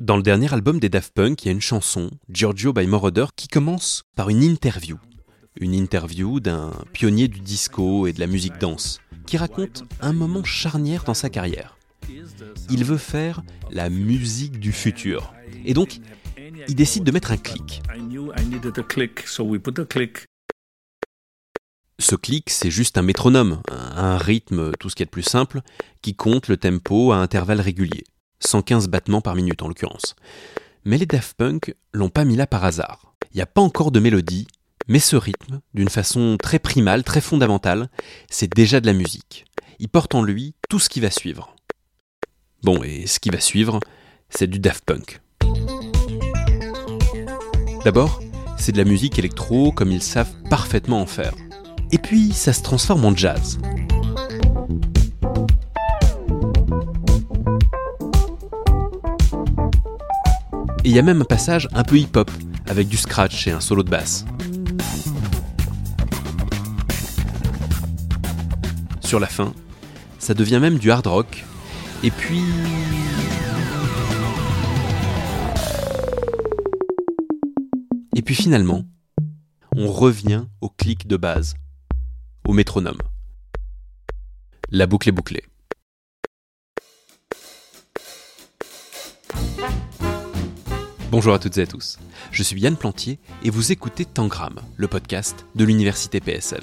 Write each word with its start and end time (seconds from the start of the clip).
Dans 0.00 0.16
le 0.16 0.22
dernier 0.22 0.50
album 0.54 0.80
des 0.80 0.88
Daft 0.88 1.12
Punk, 1.12 1.44
il 1.44 1.46
y 1.46 1.48
a 1.50 1.52
une 1.52 1.60
chanson, 1.60 2.10
Giorgio 2.30 2.72
by 2.72 2.86
Moroder, 2.86 3.26
qui 3.36 3.48
commence 3.48 4.04
par 4.16 4.30
une 4.30 4.42
interview. 4.42 4.98
Une 5.60 5.74
interview 5.74 6.40
d'un 6.40 6.72
pionnier 6.94 7.28
du 7.28 7.40
disco 7.40 8.06
et 8.06 8.14
de 8.14 8.20
la 8.20 8.26
musique 8.26 8.56
danse, 8.56 9.02
qui 9.26 9.36
raconte 9.36 9.84
un 10.00 10.14
moment 10.14 10.42
charnière 10.42 11.04
dans 11.04 11.12
sa 11.12 11.28
carrière. 11.28 11.76
Il 12.70 12.82
veut 12.82 12.96
faire 12.96 13.42
la 13.70 13.90
musique 13.90 14.58
du 14.58 14.72
futur. 14.72 15.34
Et 15.66 15.74
donc, 15.74 15.98
il 16.66 16.74
décide 16.74 17.04
de 17.04 17.12
mettre 17.12 17.32
un 17.32 17.36
clic. 17.36 17.82
Ce 21.98 22.14
clic, 22.14 22.48
c'est 22.48 22.70
juste 22.70 22.96
un 22.96 23.02
métronome, 23.02 23.60
un 23.68 24.16
rythme, 24.16 24.72
tout 24.80 24.88
ce 24.88 24.96
qui 24.96 25.02
est 25.02 25.06
de 25.06 25.10
plus 25.10 25.22
simple, 25.22 25.60
qui 26.00 26.14
compte 26.14 26.48
le 26.48 26.56
tempo 26.56 27.12
à 27.12 27.18
intervalles 27.18 27.60
réguliers. 27.60 28.04
115 28.40 28.88
battements 28.88 29.20
par 29.20 29.34
minute 29.34 29.62
en 29.62 29.68
l'occurrence. 29.68 30.16
Mais 30.84 30.98
les 30.98 31.06
Daft 31.06 31.36
Punk 31.36 31.74
l'ont 31.92 32.08
pas 32.08 32.24
mis 32.24 32.36
là 32.36 32.46
par 32.46 32.64
hasard. 32.64 33.14
Il 33.32 33.36
n'y 33.36 33.42
a 33.42 33.46
pas 33.46 33.60
encore 33.60 33.92
de 33.92 34.00
mélodie, 34.00 34.46
mais 34.88 34.98
ce 34.98 35.16
rythme, 35.16 35.60
d'une 35.74 35.88
façon 35.88 36.36
très 36.42 36.58
primale, 36.58 37.04
très 37.04 37.20
fondamentale, 37.20 37.88
c'est 38.30 38.52
déjà 38.52 38.80
de 38.80 38.86
la 38.86 38.92
musique. 38.92 39.44
Il 39.78 39.88
porte 39.88 40.14
en 40.14 40.22
lui 40.22 40.54
tout 40.68 40.78
ce 40.78 40.88
qui 40.88 41.00
va 41.00 41.10
suivre. 41.10 41.54
Bon, 42.62 42.82
et 42.82 43.06
ce 43.06 43.20
qui 43.20 43.30
va 43.30 43.40
suivre, 43.40 43.80
c'est 44.28 44.46
du 44.48 44.58
Daft 44.58 44.84
Punk. 44.84 45.20
D'abord, 47.84 48.20
c'est 48.58 48.72
de 48.72 48.78
la 48.78 48.84
musique 48.84 49.18
électro 49.18 49.72
comme 49.72 49.92
ils 49.92 50.02
savent 50.02 50.34
parfaitement 50.50 51.00
en 51.00 51.06
faire. 51.06 51.34
Et 51.92 51.98
puis, 51.98 52.32
ça 52.32 52.52
se 52.52 52.62
transforme 52.62 53.04
en 53.04 53.16
jazz. 53.16 53.58
Et 60.82 60.88
il 60.88 60.94
y 60.94 60.98
a 60.98 61.02
même 61.02 61.20
un 61.20 61.24
passage 61.24 61.68
un 61.72 61.82
peu 61.82 61.98
hip-hop, 61.98 62.30
avec 62.66 62.88
du 62.88 62.96
scratch 62.96 63.46
et 63.46 63.50
un 63.50 63.60
solo 63.60 63.82
de 63.82 63.90
basse. 63.90 64.24
Sur 69.02 69.20
la 69.20 69.26
fin, 69.26 69.52
ça 70.18 70.32
devient 70.32 70.58
même 70.58 70.78
du 70.78 70.90
hard 70.90 71.06
rock, 71.06 71.44
et 72.02 72.10
puis... 72.10 72.42
Et 78.16 78.22
puis 78.22 78.34
finalement, 78.34 78.84
on 79.76 79.90
revient 79.90 80.44
au 80.62 80.70
clic 80.70 81.06
de 81.06 81.16
base, 81.18 81.54
au 82.46 82.54
métronome. 82.54 82.98
La 84.70 84.86
boucle 84.86 85.08
est 85.08 85.12
bouclée. 85.12 85.42
Bonjour 91.10 91.34
à 91.34 91.40
toutes 91.40 91.58
et 91.58 91.62
à 91.62 91.66
tous, 91.66 91.98
je 92.30 92.44
suis 92.44 92.60
Yann 92.60 92.76
Plantier 92.76 93.18
et 93.42 93.50
vous 93.50 93.72
écoutez 93.72 94.04
Tangram, 94.04 94.54
le 94.76 94.86
podcast 94.86 95.44
de 95.56 95.64
l'Université 95.64 96.20
PSL. 96.20 96.62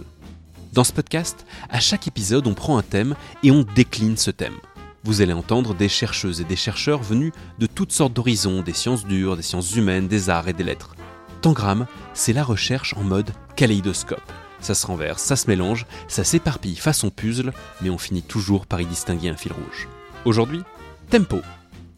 Dans 0.72 0.86
ce 0.86 0.94
podcast, 0.94 1.46
à 1.70 1.82
chaque 1.82 2.08
épisode, 2.08 2.48
on 2.48 2.54
prend 2.54 2.78
un 2.78 2.82
thème 2.82 3.18
et 3.44 3.52
on 3.52 3.64
décline 3.76 4.16
ce 4.16 4.32
thème. 4.32 4.56
Vous 5.04 5.20
allez 5.20 5.34
entendre 5.34 5.74
des 5.74 5.90
chercheuses 5.90 6.40
et 6.40 6.46
des 6.46 6.56
chercheurs 6.56 7.04
venus 7.04 7.34
de 7.60 7.68
toutes 7.68 7.92
sortes 7.92 8.14
d'horizons, 8.14 8.62
des 8.62 8.72
sciences 8.72 9.06
dures, 9.06 9.36
des 9.36 9.44
sciences 9.44 9.76
humaines, 9.76 10.08
des 10.08 10.30
arts 10.30 10.48
et 10.48 10.54
des 10.54 10.64
lettres. 10.64 10.96
Tangram, 11.42 11.86
c'est 12.14 12.32
la 12.32 12.46
recherche 12.46 12.94
en 12.96 13.04
mode 13.04 13.32
kaléidoscope. 13.58 14.32
Ça 14.62 14.76
se 14.76 14.88
renverse, 14.88 15.22
ça 15.22 15.36
se 15.36 15.48
mélange, 15.48 15.86
ça 16.08 16.24
s'éparpille 16.24 16.78
façon 16.78 17.10
puzzle, 17.10 17.52
mais 17.82 17.90
on 17.90 17.98
finit 17.98 18.24
toujours 18.24 18.66
par 18.66 18.80
y 18.80 18.86
distinguer 18.86 19.28
un 19.28 19.36
fil 19.36 19.52
rouge. 19.52 19.90
Aujourd'hui, 20.24 20.62
tempo, 21.10 21.42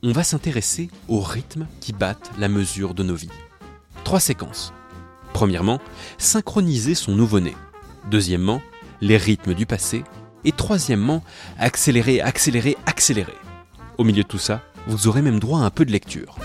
on 0.01 0.11
va 0.11 0.23
s'intéresser 0.23 0.89
aux 1.07 1.19
rythmes 1.19 1.67
qui 1.81 1.91
battent 1.91 2.31
la 2.37 2.47
mesure 2.47 2.93
de 2.93 3.03
nos 3.03 3.15
vies. 3.15 3.29
Trois 4.03 4.19
séquences. 4.19 4.73
Premièrement, 5.33 5.79
synchroniser 6.17 6.95
son 6.95 7.13
nouveau-né. 7.13 7.55
Deuxièmement, 8.09 8.61
les 9.01 9.17
rythmes 9.17 9.53
du 9.53 9.65
passé. 9.65 10.03
Et 10.45 10.53
troisièmement, 10.53 11.21
accélérer, 11.57 12.21
accélérer, 12.21 12.77
accélérer. 12.85 13.35
Au 13.97 14.05
milieu 14.05 14.23
de 14.23 14.27
tout 14.27 14.37
ça, 14.37 14.61
vous 14.87 15.07
aurez 15.07 15.21
même 15.21 15.39
droit 15.39 15.59
à 15.59 15.63
un 15.63 15.69
peu 15.69 15.83
de 15.83 15.91
lecture. 15.91 16.37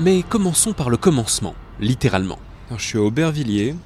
Mais 0.00 0.22
commençons 0.28 0.72
par 0.72 0.90
le 0.90 0.96
commencement, 0.96 1.54
littéralement. 1.80 2.38
je 2.76 2.82
suis 2.82 2.98
à 2.98 3.02
Aubervilliers. 3.02 3.76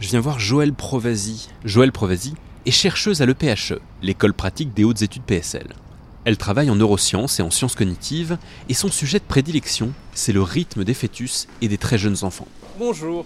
Je 0.00 0.08
viens 0.08 0.20
voir 0.20 0.38
Joël 0.38 0.74
Provasi. 0.74 1.48
Joël 1.64 1.92
Provasi, 1.92 2.34
est 2.66 2.70
chercheuse 2.70 3.22
à 3.22 3.26
l'EPHE, 3.26 3.80
l'école 4.02 4.34
pratique 4.34 4.74
des 4.74 4.84
hautes 4.84 5.02
études 5.02 5.22
PSL. 5.22 5.66
Elle 6.24 6.36
travaille 6.36 6.70
en 6.70 6.76
neurosciences 6.76 7.40
et 7.40 7.42
en 7.42 7.50
sciences 7.50 7.74
cognitives, 7.74 8.36
et 8.68 8.74
son 8.74 8.90
sujet 8.90 9.18
de 9.18 9.24
prédilection, 9.24 9.92
c'est 10.12 10.32
le 10.32 10.42
rythme 10.42 10.84
des 10.84 10.94
fœtus 10.94 11.48
et 11.62 11.68
des 11.68 11.78
très 11.78 11.96
jeunes 11.96 12.18
enfants. 12.22 12.48
Bonjour. 12.78 13.24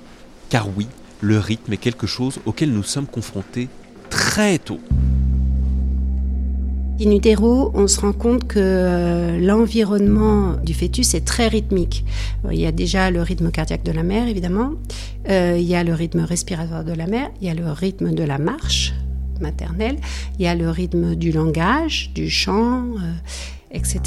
Car 0.48 0.68
oui, 0.76 0.86
le 1.20 1.38
rythme 1.38 1.72
est 1.72 1.78
quelque 1.78 2.06
chose 2.06 2.38
auquel 2.46 2.72
nous 2.72 2.84
sommes 2.84 3.06
confrontés 3.06 3.68
très 4.10 4.58
tôt. 4.58 4.78
In 7.00 7.10
utero, 7.10 7.72
on 7.74 7.88
se 7.88 8.00
rend 8.00 8.12
compte 8.12 8.46
que 8.46 8.60
euh, 8.60 9.40
l'environnement 9.40 10.54
du 10.64 10.74
fœtus 10.74 11.14
est 11.14 11.24
très 11.24 11.48
rythmique. 11.48 12.04
Il 12.52 12.60
y 12.60 12.66
a 12.66 12.72
déjà 12.72 13.10
le 13.10 13.20
rythme 13.20 13.50
cardiaque 13.50 13.82
de 13.82 13.90
la 13.90 14.04
mère, 14.04 14.28
évidemment. 14.28 14.74
Euh, 15.28 15.56
il 15.58 15.64
y 15.64 15.74
a 15.74 15.82
le 15.82 15.92
rythme 15.92 16.20
respiratoire 16.20 16.84
de 16.84 16.92
la 16.92 17.08
mère. 17.08 17.30
Il 17.40 17.48
y 17.48 17.50
a 17.50 17.54
le 17.54 17.68
rythme 17.72 18.14
de 18.14 18.22
la 18.22 18.38
marche 18.38 18.94
maternelle. 19.40 19.96
Il 20.38 20.44
y 20.44 20.48
a 20.48 20.54
le 20.54 20.70
rythme 20.70 21.14
du 21.14 21.32
langage, 21.32 22.10
du 22.14 22.30
chant, 22.30 22.84
euh, 22.96 23.12
etc. 23.70 24.00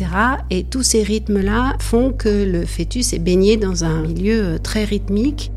Et 0.49 0.63
tous 0.63 0.83
ces 0.83 1.03
rythmes-là 1.03 1.75
font 1.79 2.11
que 2.11 2.29
le 2.29 2.65
fœtus 2.65 3.13
est 3.13 3.19
baigné 3.19 3.57
dans 3.57 3.83
un 3.83 4.01
milieu 4.01 4.43
euh, 4.43 4.57
très 4.57 4.83
rythmique. 4.83 5.51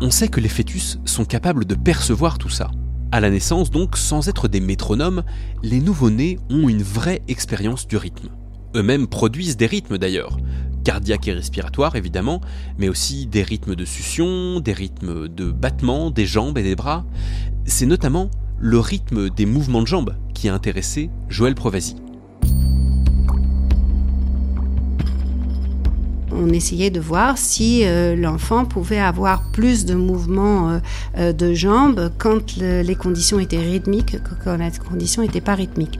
On 0.00 0.10
sait 0.10 0.28
que 0.28 0.40
les 0.40 0.48
fœtus 0.48 1.00
sont 1.04 1.24
capables 1.24 1.64
de 1.64 1.74
percevoir 1.74 2.38
tout 2.38 2.48
ça. 2.48 2.70
À 3.10 3.20
la 3.20 3.30
naissance, 3.30 3.70
donc, 3.70 3.96
sans 3.96 4.28
être 4.28 4.48
des 4.48 4.60
métronomes, 4.60 5.24
les 5.62 5.80
nouveau-nés 5.80 6.38
ont 6.50 6.68
une 6.68 6.82
vraie 6.82 7.22
expérience 7.26 7.88
du 7.88 7.96
rythme. 7.96 8.28
Eux-mêmes 8.76 9.06
produisent 9.06 9.56
des 9.56 9.66
rythmes 9.66 9.96
d'ailleurs, 9.96 10.36
cardiaque 10.88 11.28
et 11.28 11.34
respiratoire 11.34 11.96
évidemment, 11.96 12.40
mais 12.78 12.88
aussi 12.88 13.26
des 13.26 13.42
rythmes 13.42 13.74
de 13.74 13.84
succion, 13.84 14.58
des 14.58 14.72
rythmes 14.72 15.28
de 15.28 15.50
battement 15.50 16.10
des 16.10 16.24
jambes 16.24 16.56
et 16.56 16.62
des 16.62 16.76
bras. 16.76 17.04
C'est 17.66 17.84
notamment 17.84 18.30
le 18.58 18.78
rythme 18.78 19.28
des 19.28 19.44
mouvements 19.44 19.82
de 19.82 19.86
jambes 19.86 20.14
qui 20.32 20.48
a 20.48 20.54
intéressé 20.54 21.10
Joël 21.28 21.54
Provasi. 21.54 21.96
on 26.30 26.48
essayait 26.50 26.90
de 26.90 27.00
voir 27.00 27.36
si 27.36 27.84
euh, 27.84 28.14
l'enfant 28.14 28.64
pouvait 28.64 29.00
avoir 29.00 29.50
plus 29.50 29.84
de 29.84 29.94
mouvements 29.94 30.70
euh, 30.70 30.78
euh, 31.18 31.32
de 31.32 31.52
jambes 31.52 32.12
quand 32.16 32.56
les 32.56 32.94
conditions 32.94 33.40
étaient 33.40 33.58
rythmiques 33.58 34.22
que 34.22 34.44
quand 34.44 34.56
les 34.56 34.70
conditions 34.88 35.22
n'étaient 35.22 35.40
pas 35.40 35.54
rythmiques. 35.54 35.98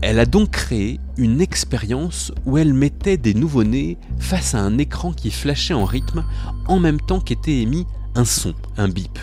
Elle 0.00 0.20
a 0.20 0.26
donc 0.26 0.50
créé 0.50 1.00
une 1.16 1.40
expérience 1.40 2.32
où 2.46 2.56
elle 2.56 2.72
mettait 2.72 3.16
des 3.16 3.34
nouveau-nés 3.34 3.98
face 4.18 4.54
à 4.54 4.60
un 4.60 4.78
écran 4.78 5.12
qui 5.12 5.32
flashait 5.32 5.74
en 5.74 5.84
rythme 5.84 6.24
en 6.68 6.78
même 6.78 7.00
temps 7.00 7.20
qu'était 7.20 7.60
émis 7.62 7.86
un 8.14 8.24
son, 8.24 8.54
un 8.76 8.88
bip. 8.88 9.18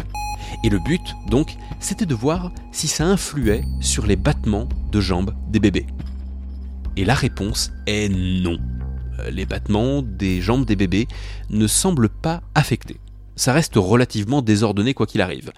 Et 0.64 0.70
le 0.70 0.80
but, 0.80 1.02
donc, 1.30 1.56
c'était 1.80 2.06
de 2.06 2.14
voir 2.14 2.52
si 2.74 2.88
ça 2.88 3.06
influait 3.06 3.64
sur 3.80 4.06
les 4.06 4.18
battements 4.18 4.68
de 4.92 5.00
jambes 5.00 5.34
des 5.50 5.60
bébés. 5.60 5.88
Et 6.98 7.06
la 7.06 7.14
réponse 7.14 7.72
est 7.88 8.10
non. 8.10 8.58
Euh, 9.20 9.30
les 9.32 9.46
battements 9.46 10.02
des 10.02 10.42
jambes 10.42 10.66
des 10.66 10.76
bébés 10.76 11.08
ne 11.50 11.68
semblent 11.68 12.10
pas 12.10 12.42
affectés. 12.54 13.00
Ça 13.38 13.54
reste 13.54 13.76
relativement 13.76 14.42
désordonné 14.42 14.94
quoi 14.94 15.06
qu'il 15.06 15.22
arrive. 15.22 15.52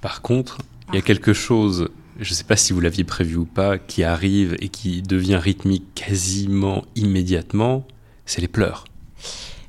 Par 0.00 0.22
contre, 0.22 0.58
il 0.90 0.96
y 0.96 0.98
a 0.98 1.02
quelque 1.02 1.32
chose 1.32 1.88
je 2.18 2.32
ne 2.32 2.34
sais 2.34 2.44
pas 2.44 2.56
si 2.56 2.72
vous 2.72 2.80
l'aviez 2.80 3.04
prévu 3.04 3.36
ou 3.36 3.44
pas, 3.44 3.78
qui 3.78 4.02
arrive 4.02 4.56
et 4.60 4.68
qui 4.68 5.02
devient 5.02 5.36
rythmique 5.36 5.84
quasiment 5.94 6.84
immédiatement, 6.96 7.86
c'est 8.26 8.40
les 8.40 8.48
pleurs. 8.48 8.84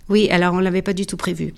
Oui, 0.09 0.29
alors 0.31 0.55
on 0.55 0.59
l'avait 0.59 0.81
pas 0.81 0.93
du 0.93 1.05
tout 1.05 1.17
prévu. 1.17 1.53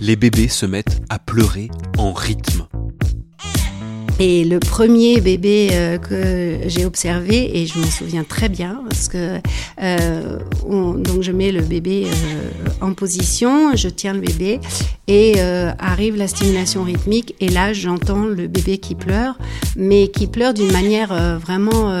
Les 0.00 0.14
bébés 0.14 0.46
se 0.46 0.64
mettent 0.64 1.02
à 1.08 1.18
pleurer 1.18 1.68
en 1.98 2.12
rythme. 2.12 2.68
Et 4.20 4.44
le 4.44 4.58
premier 4.58 5.20
bébé 5.20 5.68
euh, 5.72 5.96
que 5.96 6.68
j'ai 6.68 6.84
observé, 6.84 7.56
et 7.56 7.66
je 7.66 7.78
m'en 7.78 7.86
souviens 7.86 8.24
très 8.24 8.48
bien, 8.48 8.82
parce 8.88 9.06
que 9.06 9.38
euh, 9.80 10.38
donc 10.64 11.22
je 11.22 11.30
mets 11.30 11.52
le 11.52 11.60
bébé 11.60 12.06
euh, 12.06 12.68
en 12.80 12.94
position, 12.94 13.76
je 13.76 13.88
tiens 13.88 14.14
le 14.14 14.20
bébé, 14.20 14.58
et 15.06 15.34
euh, 15.38 15.70
arrive 15.78 16.16
la 16.16 16.26
stimulation 16.26 16.82
rythmique, 16.82 17.36
et 17.38 17.48
là 17.48 17.72
j'entends 17.72 18.24
le 18.24 18.48
bébé 18.48 18.78
qui 18.78 18.96
pleure, 18.96 19.38
mais 19.76 20.08
qui 20.08 20.26
pleure 20.26 20.52
d'une 20.52 20.72
manière 20.72 21.38
vraiment 21.38 21.94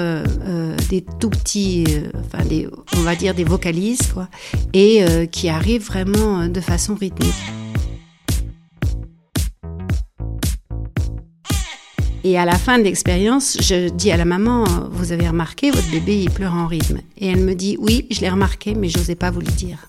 des 0.90 1.04
tout 1.20 1.30
petits, 1.30 1.84
enfin 2.18 2.44
des, 2.44 2.66
on 2.96 3.02
va 3.02 3.14
dire 3.14 3.34
des 3.34 3.44
vocalises, 3.44 4.12
quoi, 4.12 4.28
et 4.74 5.04
qui 5.30 5.48
arrive 5.48 5.86
vraiment 5.86 6.48
de 6.48 6.60
façon 6.60 6.96
rythmique. 6.96 7.34
Et 12.30 12.36
à 12.36 12.44
la 12.44 12.58
fin 12.58 12.78
de 12.78 12.84
l'expérience, 12.84 13.56
je 13.58 13.88
dis 13.88 14.10
à 14.10 14.18
la 14.18 14.26
maman, 14.26 14.66
vous 14.90 15.12
avez 15.12 15.26
remarqué, 15.26 15.70
votre 15.70 15.90
bébé, 15.90 16.24
il 16.24 16.30
pleure 16.30 16.52
en 16.52 16.66
rythme. 16.66 16.98
Et 17.16 17.26
elle 17.28 17.40
me 17.40 17.54
dit, 17.54 17.78
oui, 17.80 18.06
je 18.10 18.20
l'ai 18.20 18.28
remarqué, 18.28 18.74
mais 18.74 18.90
je 18.90 18.98
n'osais 18.98 19.14
pas 19.14 19.30
vous 19.30 19.40
le 19.40 19.46
dire. 19.46 19.88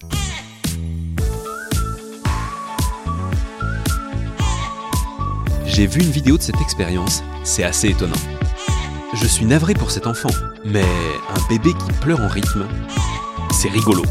J'ai 5.66 5.86
vu 5.86 6.00
une 6.00 6.12
vidéo 6.12 6.38
de 6.38 6.42
cette 6.42 6.62
expérience, 6.62 7.24
c'est 7.44 7.66
assez 7.66 7.90
étonnant. 7.90 8.16
Je 9.16 9.28
suis 9.28 9.46
navré 9.46 9.74
pour 9.74 9.92
cet 9.92 10.08
enfant, 10.08 10.32
mais 10.64 10.86
un 11.36 11.50
bébé 11.50 11.72
qui 11.74 11.92
pleure 12.00 12.22
en 12.22 12.30
rythme, 12.30 12.66
c'est 13.52 13.70
rigolo. 13.70 14.04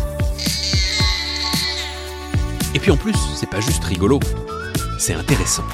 Et 2.74 2.78
puis 2.78 2.90
en 2.90 2.98
plus, 2.98 3.16
c'est 3.36 3.48
pas 3.48 3.62
juste 3.62 3.84
rigolo, 3.84 4.20
c'est 4.98 5.14
intéressant 5.14 5.64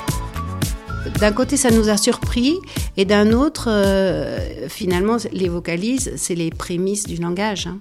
d'un 1.20 1.32
côté, 1.32 1.56
ça 1.56 1.70
nous 1.70 1.88
a 1.88 1.96
surpris, 1.96 2.58
et 2.96 3.04
d'un 3.04 3.32
autre, 3.32 3.68
euh, 3.68 4.68
finalement, 4.68 5.16
les 5.32 5.48
vocalises, 5.48 6.12
c'est 6.16 6.34
les 6.34 6.50
prémices 6.50 7.04
du 7.04 7.16
langage. 7.16 7.66
Hein. 7.66 7.80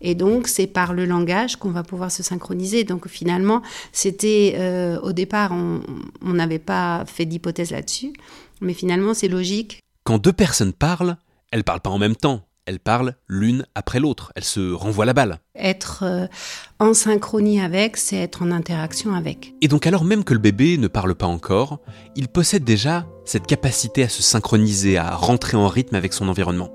Et 0.00 0.14
donc, 0.14 0.46
c'est 0.46 0.66
par 0.66 0.92
le 0.92 1.04
langage 1.04 1.56
qu'on 1.56 1.70
va 1.70 1.82
pouvoir 1.82 2.10
se 2.12 2.22
synchroniser. 2.22 2.84
Donc, 2.84 3.08
finalement, 3.08 3.62
c'était 3.92 4.54
euh, 4.58 5.00
au 5.00 5.12
départ, 5.12 5.52
on 5.52 6.32
n'avait 6.32 6.58
pas 6.58 7.04
fait 7.06 7.24
d'hypothèse 7.24 7.70
là-dessus, 7.70 8.12
mais 8.60 8.74
finalement, 8.74 9.14
c'est 9.14 9.28
logique. 9.28 9.80
Quand 10.04 10.18
deux 10.18 10.32
personnes 10.32 10.72
parlent, 10.72 11.16
elles 11.50 11.64
parlent 11.64 11.80
pas 11.80 11.90
en 11.90 11.98
même 11.98 12.16
temps 12.16 12.47
elles 12.68 12.80
parlent 12.80 13.14
l'une 13.28 13.64
après 13.74 13.98
l'autre, 13.98 14.30
elles 14.36 14.44
se 14.44 14.72
renvoient 14.72 15.06
la 15.06 15.14
balle. 15.14 15.40
Être 15.54 16.04
euh, 16.04 16.26
en 16.78 16.92
synchronie 16.92 17.62
avec, 17.62 17.96
c'est 17.96 18.16
être 18.16 18.42
en 18.42 18.50
interaction 18.50 19.14
avec. 19.14 19.54
Et 19.62 19.68
donc 19.68 19.86
alors 19.86 20.04
même 20.04 20.22
que 20.22 20.34
le 20.34 20.38
bébé 20.38 20.76
ne 20.76 20.86
parle 20.86 21.14
pas 21.14 21.26
encore, 21.26 21.80
il 22.14 22.28
possède 22.28 22.64
déjà 22.64 23.06
cette 23.24 23.46
capacité 23.46 24.02
à 24.02 24.10
se 24.10 24.22
synchroniser, 24.22 24.98
à 24.98 25.14
rentrer 25.14 25.56
en 25.56 25.66
rythme 25.66 25.96
avec 25.96 26.12
son 26.12 26.28
environnement. 26.28 26.70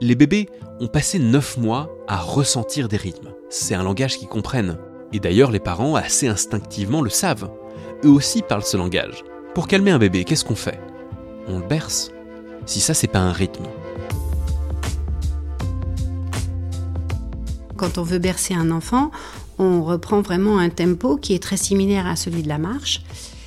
Les 0.00 0.14
bébés 0.14 0.48
ont 0.78 0.86
passé 0.86 1.18
9 1.18 1.58
mois 1.58 1.90
à 2.06 2.18
ressentir 2.18 2.86
des 2.86 2.96
rythmes. 2.96 3.32
C'est 3.50 3.74
un 3.74 3.82
langage 3.82 4.18
qu'ils 4.18 4.28
comprennent. 4.28 4.78
Et 5.12 5.18
d'ailleurs, 5.18 5.50
les 5.50 5.60
parents, 5.60 5.96
assez 5.96 6.28
instinctivement, 6.28 7.02
le 7.02 7.10
savent. 7.10 7.50
Eux 8.04 8.08
aussi 8.08 8.42
parlent 8.42 8.64
ce 8.64 8.76
langage. 8.76 9.24
Pour 9.54 9.66
calmer 9.68 9.90
un 9.90 9.98
bébé, 9.98 10.24
qu'est-ce 10.24 10.44
qu'on 10.44 10.54
fait? 10.54 10.80
On 11.48 11.58
le 11.58 11.66
berce? 11.66 12.10
Si 12.64 12.80
ça, 12.80 12.94
c'est 12.94 13.08
pas 13.08 13.18
un 13.18 13.32
rythme, 13.32 13.66
quand 17.82 17.98
on 17.98 18.04
veut 18.04 18.20
bercer 18.20 18.54
un 18.54 18.70
enfant, 18.70 19.10
on 19.58 19.82
reprend 19.82 20.22
vraiment 20.22 20.58
un 20.58 20.68
tempo 20.68 21.16
qui 21.16 21.34
est 21.34 21.42
très 21.42 21.56
similaire 21.56 22.06
à 22.06 22.14
celui 22.14 22.44
de 22.44 22.48
la 22.48 22.58
marche. 22.58 23.02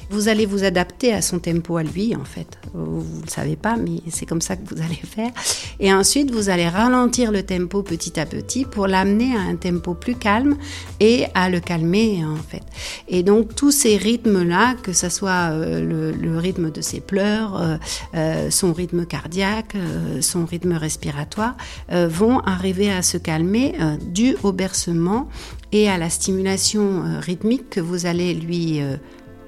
Vous 0.10 0.30
allez 0.30 0.46
vous 0.46 0.63
adapter 0.63 1.13
à 1.13 1.22
son 1.22 1.40
tempo 1.40 1.78
à 1.78 1.84
lui, 1.84 2.16
en 2.16 2.25
fait. 2.25 2.60
Vous 2.74 3.04
ne 3.18 3.24
le 3.24 3.30
savez 3.30 3.56
pas, 3.56 3.75
mais 3.75 4.02
c'est 4.10 4.25
comme 4.25 4.42
ça 4.42 4.56
que 4.56 4.74
vous 4.74 4.81
allez 4.81 4.96
faire. 4.96 5.31
Et 5.80 5.92
ensuite, 5.94 6.31
vous 6.31 6.50
allez 6.50 6.68
ralentir 6.68 7.31
le 7.31 7.44
tempo 7.44 7.81
petit 7.81 8.19
à 8.19 8.25
petit 8.25 8.66
pour 8.66 8.88
l'amener 8.88 9.36
à 9.36 9.40
un 9.40 9.56
tempo 9.56 9.94
plus 9.94 10.16
calme 10.16 10.57
et 11.00 11.25
à 11.34 11.50
le 11.50 11.60
calmer, 11.60 12.24
en 12.24 12.36
fait. 12.36 12.63
Et 13.07 13.24
donc, 13.24 13.56
tous 13.56 13.72
ces 13.72 13.98
rythmes-là, 13.98 14.75
que 14.81 14.94
ce 14.94 15.10
soit 15.10 15.50
euh, 15.52 16.12
le, 16.13 16.38
rythme 16.38 16.72
de 16.72 16.81
ses 16.81 17.00
pleurs, 17.00 17.60
euh, 17.60 17.78
euh, 18.13 18.50
son 18.51 18.74
rythme 18.74 19.06
cardiaque, 19.06 19.75
son 20.22 20.46
rythme 20.46 20.74
respiratoire, 20.74 21.56
vont 21.90 22.40
arriver 22.40 22.92
à 22.92 23.01
se 23.01 23.18
calmer 23.18 23.75
dû 24.01 24.36
au 24.44 24.51
bercement 24.51 25.30
et 25.72 25.90
à 25.90 25.98
la 25.98 26.10
stimulation 26.10 27.04
rythmique 27.22 27.69
que 27.69 27.80
vous 27.80 28.06
allez 28.06 28.34
lui 28.34 28.81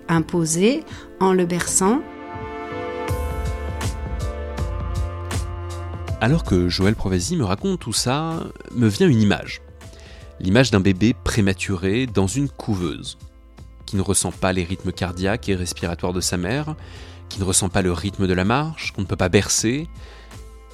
imposé 0.10 0.84
en 1.20 1.34
le 1.34 1.46
berçant. 1.46 2.02
Alors 6.20 6.44
que 6.44 6.68
Joël 6.68 6.96
Provasi 6.96 7.36
me 7.36 7.44
raconte 7.44 7.80
tout 7.80 7.94
ça, 7.94 8.44
me 8.76 8.88
vient 8.88 9.08
une 9.08 9.22
image. 9.22 9.62
L'image 10.40 10.72
d'un 10.72 10.80
bébé 10.80 11.14
prématuré 11.24 12.08
dans 12.08 12.28
une 12.28 12.50
couveuse, 12.50 13.18
qui 13.86 13.96
ne 13.96 14.02
ressent 14.02 14.32
pas 14.32 14.54
les 14.54 14.64
rythmes 14.64 14.92
cardiaques 14.92 15.50
et 15.50 15.56
respiratoires 15.56 16.14
de 16.14 16.22
sa 16.22 16.38
mère, 16.38 16.76
qui 17.30 17.40
ne 17.40 17.44
ressent 17.44 17.70
pas 17.70 17.82
le 17.82 17.92
rythme 17.92 18.28
de 18.28 18.34
la 18.34 18.46
marche, 18.46 18.94
qu'on 18.94 19.02
ne 19.02 19.08
peut 19.08 19.16
pas 19.16 19.30
bercer, 19.30 19.88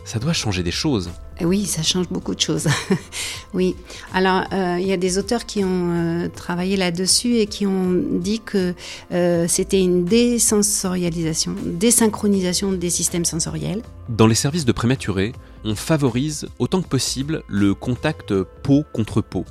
ça 0.06 0.20
doit 0.20 0.34
changer 0.34 0.64
des 0.64 0.72
choses. 0.72 1.10
Oui, 1.42 1.66
ça 1.66 1.82
change 1.82 2.10
beaucoup 2.10 2.36
de 2.36 2.40
choses. 2.40 2.68
oui. 3.54 3.76
Alors, 4.14 4.44
euh, 4.54 4.78
il 4.80 4.88
y 4.88 4.94
a 4.94 4.98
des 4.98 5.18
auteurs 5.18 5.46
qui 5.46 5.64
ont 5.64 5.92
euh, 5.92 6.28
travaillé 6.30 6.78
là-dessus 6.78 7.38
et 7.38 7.48
qui 7.48 7.66
ont 7.66 7.94
dit 7.94 8.40
que 8.40 8.76
euh, 9.12 9.46
c'était 9.48 9.80
une 9.80 10.06
désensorialisation, 10.06 11.56
désynchronisation 11.66 12.74
des 12.74 12.90
systèmes 12.90 13.26
sensoriels. 13.26 13.82
Dans 14.10 14.28
les 14.28 14.36
services 14.36 14.66
de 14.66 14.72
prématurés, 14.72 15.34
on 15.64 15.76
favorise 15.76 16.48
autant 16.60 16.82
que 16.82 16.88
possible 16.88 17.44
le 17.48 17.74
contact 17.74 18.34
peau 18.64 18.84
contre 18.94 19.22
peau 19.22 19.46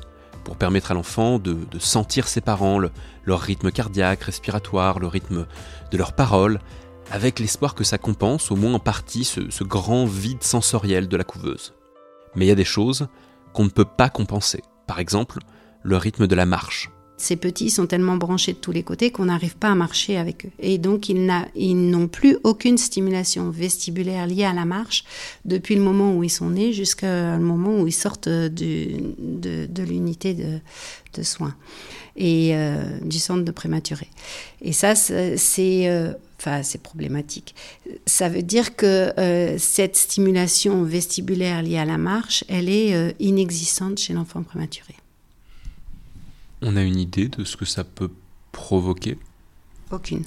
pour 0.44 0.56
permettre 0.56 0.90
à 0.90 0.94
l'enfant 0.94 1.38
de, 1.38 1.56
sentir 1.78 2.28
ses 2.28 2.40
parents, 2.40 2.80
leur 3.24 3.40
rythme 3.40 3.70
cardiaque, 3.70 4.24
respiratoire, 4.24 4.98
le 4.98 5.06
rythme 5.06 5.46
de 5.90 5.96
leurs 5.96 6.14
paroles, 6.14 6.60
avec 7.12 7.38
l'espoir 7.38 7.74
que 7.74 7.84
ça 7.84 7.98
compense 7.98 8.50
au 8.50 8.56
moins 8.56 8.72
en 8.72 8.78
partie 8.78 9.24
ce, 9.24 9.64
grand 9.64 10.06
vide 10.06 10.42
sensoriel 10.42 11.08
de 11.08 11.16
la 11.18 11.24
couveuse. 11.24 11.74
Mais 12.34 12.46
il 12.46 12.48
y 12.48 12.52
a 12.52 12.56
des 12.56 12.64
choses 12.64 13.06
qu'on 13.52 13.64
ne 13.64 13.68
peut 13.68 13.84
pas 13.84 14.08
compenser. 14.08 14.62
Par 14.86 14.98
exemple, 14.98 15.40
le 15.82 15.98
rythme 15.98 16.26
de 16.26 16.34
la 16.34 16.46
marche. 16.46 16.90
Ces 17.22 17.36
petits 17.36 17.70
sont 17.70 17.86
tellement 17.86 18.16
branchés 18.16 18.52
de 18.52 18.58
tous 18.58 18.72
les 18.72 18.82
côtés 18.82 19.12
qu'on 19.12 19.26
n'arrive 19.26 19.54
pas 19.54 19.70
à 19.70 19.76
marcher 19.76 20.16
avec 20.16 20.46
eux. 20.46 20.50
Et 20.58 20.76
donc, 20.76 21.08
ils 21.08 21.90
n'ont 21.90 22.08
plus 22.08 22.36
aucune 22.42 22.76
stimulation 22.76 23.48
vestibulaire 23.48 24.26
liée 24.26 24.42
à 24.42 24.52
la 24.52 24.64
marche 24.64 25.04
depuis 25.44 25.76
le 25.76 25.82
moment 25.82 26.16
où 26.16 26.24
ils 26.24 26.30
sont 26.30 26.50
nés 26.50 26.72
jusqu'au 26.72 27.06
moment 27.06 27.80
où 27.80 27.86
ils 27.86 27.92
sortent 27.92 28.28
de, 28.28 29.82
l'unité 29.84 30.34
de, 30.34 31.22
soins 31.22 31.54
et 32.16 32.56
euh, 32.56 32.98
du 33.04 33.20
centre 33.20 33.44
de 33.44 33.52
prématuré. 33.52 34.08
Et 34.60 34.72
ça, 34.72 34.96
c'est... 34.96 35.88
Euh, 35.88 36.14
c'est 36.64 36.82
problématique. 36.82 37.54
Ça 38.04 38.28
veut 38.28 38.42
dire 38.42 38.74
que 38.74 39.12
euh, 39.16 39.58
cette 39.58 39.94
stimulation 39.94 40.82
vestibulaire 40.82 41.62
liée 41.62 41.78
à 41.78 41.84
la 41.84 41.98
marche, 41.98 42.42
elle 42.48 42.68
est 42.68 43.14
inexistante 43.20 43.98
chez 43.98 44.12
l'enfant 44.12 44.42
prématuré. 44.42 44.96
On 46.64 46.76
a 46.76 46.82
une 46.82 47.00
idée 47.00 47.26
de 47.26 47.42
ce 47.42 47.56
que 47.56 47.64
ça 47.64 47.82
peut 47.82 48.10
provoquer? 48.52 49.18
Aucune. 49.90 50.24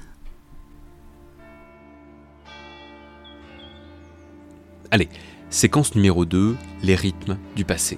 Allez, 4.92 5.08
séquence 5.50 5.96
numéro 5.96 6.26
2, 6.26 6.58
les 6.84 6.96
rythmes 6.96 7.38
du 7.56 7.64
passé. 7.64 7.98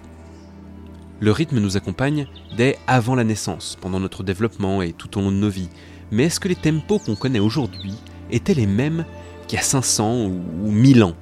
Le 1.19 1.31
rythme 1.31 1.59
nous 1.59 1.77
accompagne 1.77 2.27
dès 2.55 2.77
avant 2.85 3.15
la 3.15 3.23
naissance, 3.23 3.75
pendant 3.81 3.99
notre 3.99 4.21
développement 4.21 4.83
et 4.83 4.93
tout 4.93 5.17
au 5.17 5.21
long 5.21 5.31
de 5.31 5.37
nos 5.37 5.49
vies. 5.49 5.69
Mais 6.11 6.25
est-ce 6.25 6.39
que 6.39 6.47
les 6.47 6.55
tempos 6.55 6.99
qu'on 6.99 7.15
connaît 7.15 7.39
aujourd'hui 7.39 7.95
étaient 8.29 8.53
les 8.53 8.67
mêmes 8.67 9.03
qu'il 9.47 9.57
y 9.57 9.59
a 9.59 9.65
500 9.65 10.27
ou 10.27 10.71
1000 10.71 11.03
ans? 11.03 11.15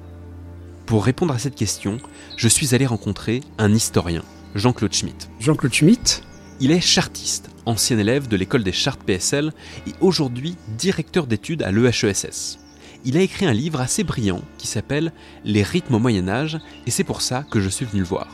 Pour 0.84 1.02
répondre 1.06 1.32
à 1.32 1.38
cette 1.38 1.54
question, 1.54 1.96
je 2.36 2.46
suis 2.46 2.74
allé 2.74 2.84
rencontrer 2.84 3.40
un 3.56 3.72
historien, 3.72 4.22
Jean-Claude 4.54 4.92
Schmitt. 4.92 5.30
Jean-Claude 5.40 5.72
Schmitt? 5.72 6.22
Il 6.58 6.70
est 6.70 6.80
chartiste, 6.80 7.50
ancien 7.66 7.98
élève 7.98 8.28
de 8.28 8.36
l'école 8.36 8.64
des 8.64 8.72
chartes 8.72 9.02
PSL 9.02 9.52
et 9.86 9.92
aujourd'hui 10.00 10.56
directeur 10.78 11.26
d'études 11.26 11.62
à 11.62 11.70
l'EHESS. 11.70 12.58
Il 13.04 13.18
a 13.18 13.20
écrit 13.20 13.44
un 13.44 13.52
livre 13.52 13.80
assez 13.80 14.04
brillant 14.04 14.40
qui 14.56 14.66
s'appelle 14.66 15.12
Les 15.44 15.62
rythmes 15.62 15.96
au 15.96 15.98
Moyen 15.98 16.28
Âge 16.28 16.58
et 16.86 16.90
c'est 16.90 17.04
pour 17.04 17.20
ça 17.20 17.44
que 17.50 17.60
je 17.60 17.68
suis 17.68 17.84
venu 17.84 18.00
le 18.00 18.06
voir. 18.06 18.28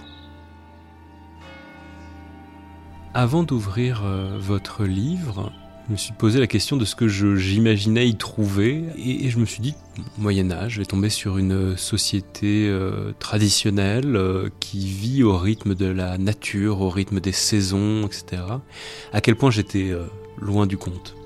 Avant 3.13 3.43
d'ouvrir 3.43 4.03
euh, 4.05 4.39
votre 4.39 4.85
livre, 4.85 5.53
je 5.87 5.93
me 5.93 5.97
suis 5.97 6.13
posé 6.13 6.39
la 6.39 6.47
question 6.47 6.77
de 6.77 6.85
ce 6.85 6.95
que 6.95 7.09
j'imaginais 7.09 8.09
y 8.09 8.17
trouver 8.17 8.85
et, 8.97 9.29
je 9.31 9.39
me 9.39 9.45
suis 9.45 9.61
dit, 9.61 9.75
Moyen 10.19 10.51
Âge, 10.51 10.75
je 10.75 10.79
vais 10.79 10.87
tomber 10.87 11.11
sur 11.11 11.39
une 11.39 11.77
société 11.77 12.69
euh, 12.69 13.13
traditionnelle 13.19 14.17
euh, 14.17 14.49
qui 14.61 14.87
vit 14.87 15.23
au 15.23 15.37
rythme 15.37 15.75
de 15.75 15.87
la 15.87 16.19
nature, 16.19 16.81
au 16.81 16.89
rythme 16.89 17.21
des 17.21 17.33
saisons, 17.33 18.07
etc. 18.07 18.43
À 19.13 19.21
quel 19.21 19.37
point 19.37 19.51
j'étais 19.51 19.91
euh, 19.91 20.05
loin 20.41 20.67
du 20.67 20.77
compte 20.77 21.17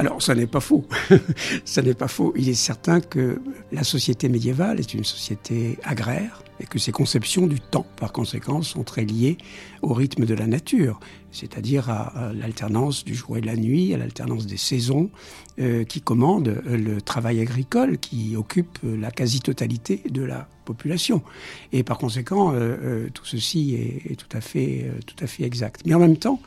Alors, 0.00 0.22
ça 0.22 0.34
n'est 0.34 0.46
pas 0.46 0.60
faux. 0.60 0.86
ça 1.66 1.82
n'est 1.82 1.92
pas 1.92 2.08
faux. 2.08 2.32
Il 2.34 2.48
est 2.48 2.54
certain 2.54 3.02
que 3.02 3.42
la 3.70 3.84
société 3.84 4.30
médiévale 4.30 4.80
est 4.80 4.94
une 4.94 5.04
société 5.04 5.78
agraire 5.84 6.42
et 6.58 6.64
que 6.64 6.78
ses 6.78 6.90
conceptions 6.90 7.46
du 7.46 7.60
temps, 7.60 7.84
par 7.96 8.10
conséquent, 8.10 8.62
sont 8.62 8.82
très 8.82 9.04
liées 9.04 9.36
au 9.82 9.92
rythme 9.92 10.24
de 10.24 10.32
la 10.32 10.46
nature, 10.46 11.00
c'est-à-dire 11.32 11.90
à, 11.90 12.32
l'alternance 12.34 13.04
du 13.04 13.14
jour 13.14 13.36
et 13.36 13.42
de 13.42 13.46
la 13.46 13.56
nuit, 13.56 13.92
à 13.92 13.98
l'alternance 13.98 14.46
des 14.46 14.56
saisons, 14.56 15.10
euh, 15.58 15.84
qui 15.84 16.00
commandent 16.00 16.62
le 16.64 17.02
travail 17.02 17.42
agricole 17.42 17.98
qui 17.98 18.36
occupe 18.36 18.78
la 18.82 19.10
quasi-totalité 19.10 20.00
de 20.08 20.22
la 20.22 20.48
population. 20.64 21.22
Et 21.72 21.82
par 21.82 21.98
conséquent, 21.98 22.54
euh, 22.54 22.76
euh, 22.82 23.08
tout 23.12 23.26
ceci 23.26 23.74
est, 23.74 24.16
tout, 24.16 24.34
à 24.34 24.40
fait, 24.40 24.90
tout 25.06 25.22
à 25.22 25.26
fait 25.26 25.44
exact. 25.44 25.82
Mais 25.84 25.92
en 25.92 25.98
même 25.98 26.16
temps, 26.16 26.40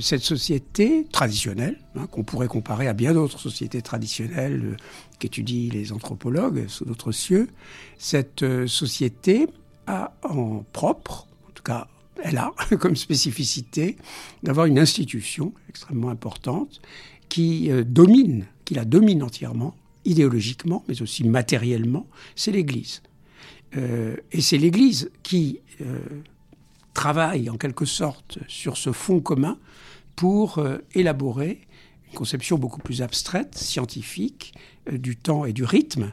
cette 0.00 0.22
société 0.22 1.06
traditionnelle, 1.10 1.78
hein, 1.96 2.06
qu'on 2.06 2.24
pourrait 2.24 2.48
comparer 2.48 2.88
à 2.88 2.92
bien 2.92 3.14
d'autres 3.14 3.38
sociétés 3.38 3.82
traditionnelles 3.82 4.76
qu'étudient 5.18 5.70
les 5.72 5.92
anthropologues 5.92 6.66
sous 6.68 6.84
d'autres 6.84 7.12
cieux, 7.12 7.48
cette 7.96 8.42
euh, 8.42 8.66
société 8.66 9.46
a 9.86 10.14
en 10.22 10.64
propre, 10.72 11.28
en 11.48 11.52
tout 11.52 11.62
cas 11.62 11.88
elle 12.22 12.38
a 12.38 12.52
comme 12.80 12.96
spécificité 12.96 13.96
d'avoir 14.42 14.66
une 14.66 14.78
institution 14.78 15.52
extrêmement 15.68 16.10
importante 16.10 16.80
qui 17.28 17.70
euh, 17.70 17.84
domine, 17.84 18.46
qui 18.64 18.74
la 18.74 18.84
domine 18.84 19.22
entièrement, 19.22 19.74
idéologiquement, 20.04 20.84
mais 20.88 21.00
aussi 21.02 21.24
matériellement, 21.24 22.06
c'est 22.34 22.52
l'Église. 22.52 23.02
Euh, 23.76 24.16
et 24.32 24.40
c'est 24.40 24.58
l'Église 24.58 25.10
qui 25.22 25.60
travaille 26.94 27.50
en 27.50 27.56
quelque 27.56 27.84
sorte 27.84 28.38
sur 28.48 28.76
ce 28.76 28.92
fond 28.92 29.20
commun 29.20 29.58
pour 30.14 30.62
élaborer 30.94 31.60
une 32.12 32.18
conception 32.18 32.58
beaucoup 32.58 32.80
plus 32.80 33.00
abstraite, 33.02 33.56
scientifique, 33.56 34.54
euh, 34.90 34.98
du 34.98 35.16
temps 35.16 35.44
et 35.44 35.52
du 35.52 35.64
rythme. 35.64 36.12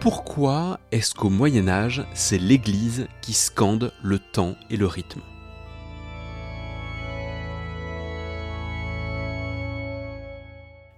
Pourquoi 0.00 0.78
est-ce 0.92 1.14
qu'au 1.14 1.30
Moyen 1.30 1.66
Âge, 1.66 2.04
c'est 2.14 2.38
l'Église 2.38 3.08
qui 3.20 3.32
scande 3.32 3.92
le 4.02 4.18
temps 4.18 4.54
et 4.70 4.76
le 4.76 4.86
rythme? 4.86 5.22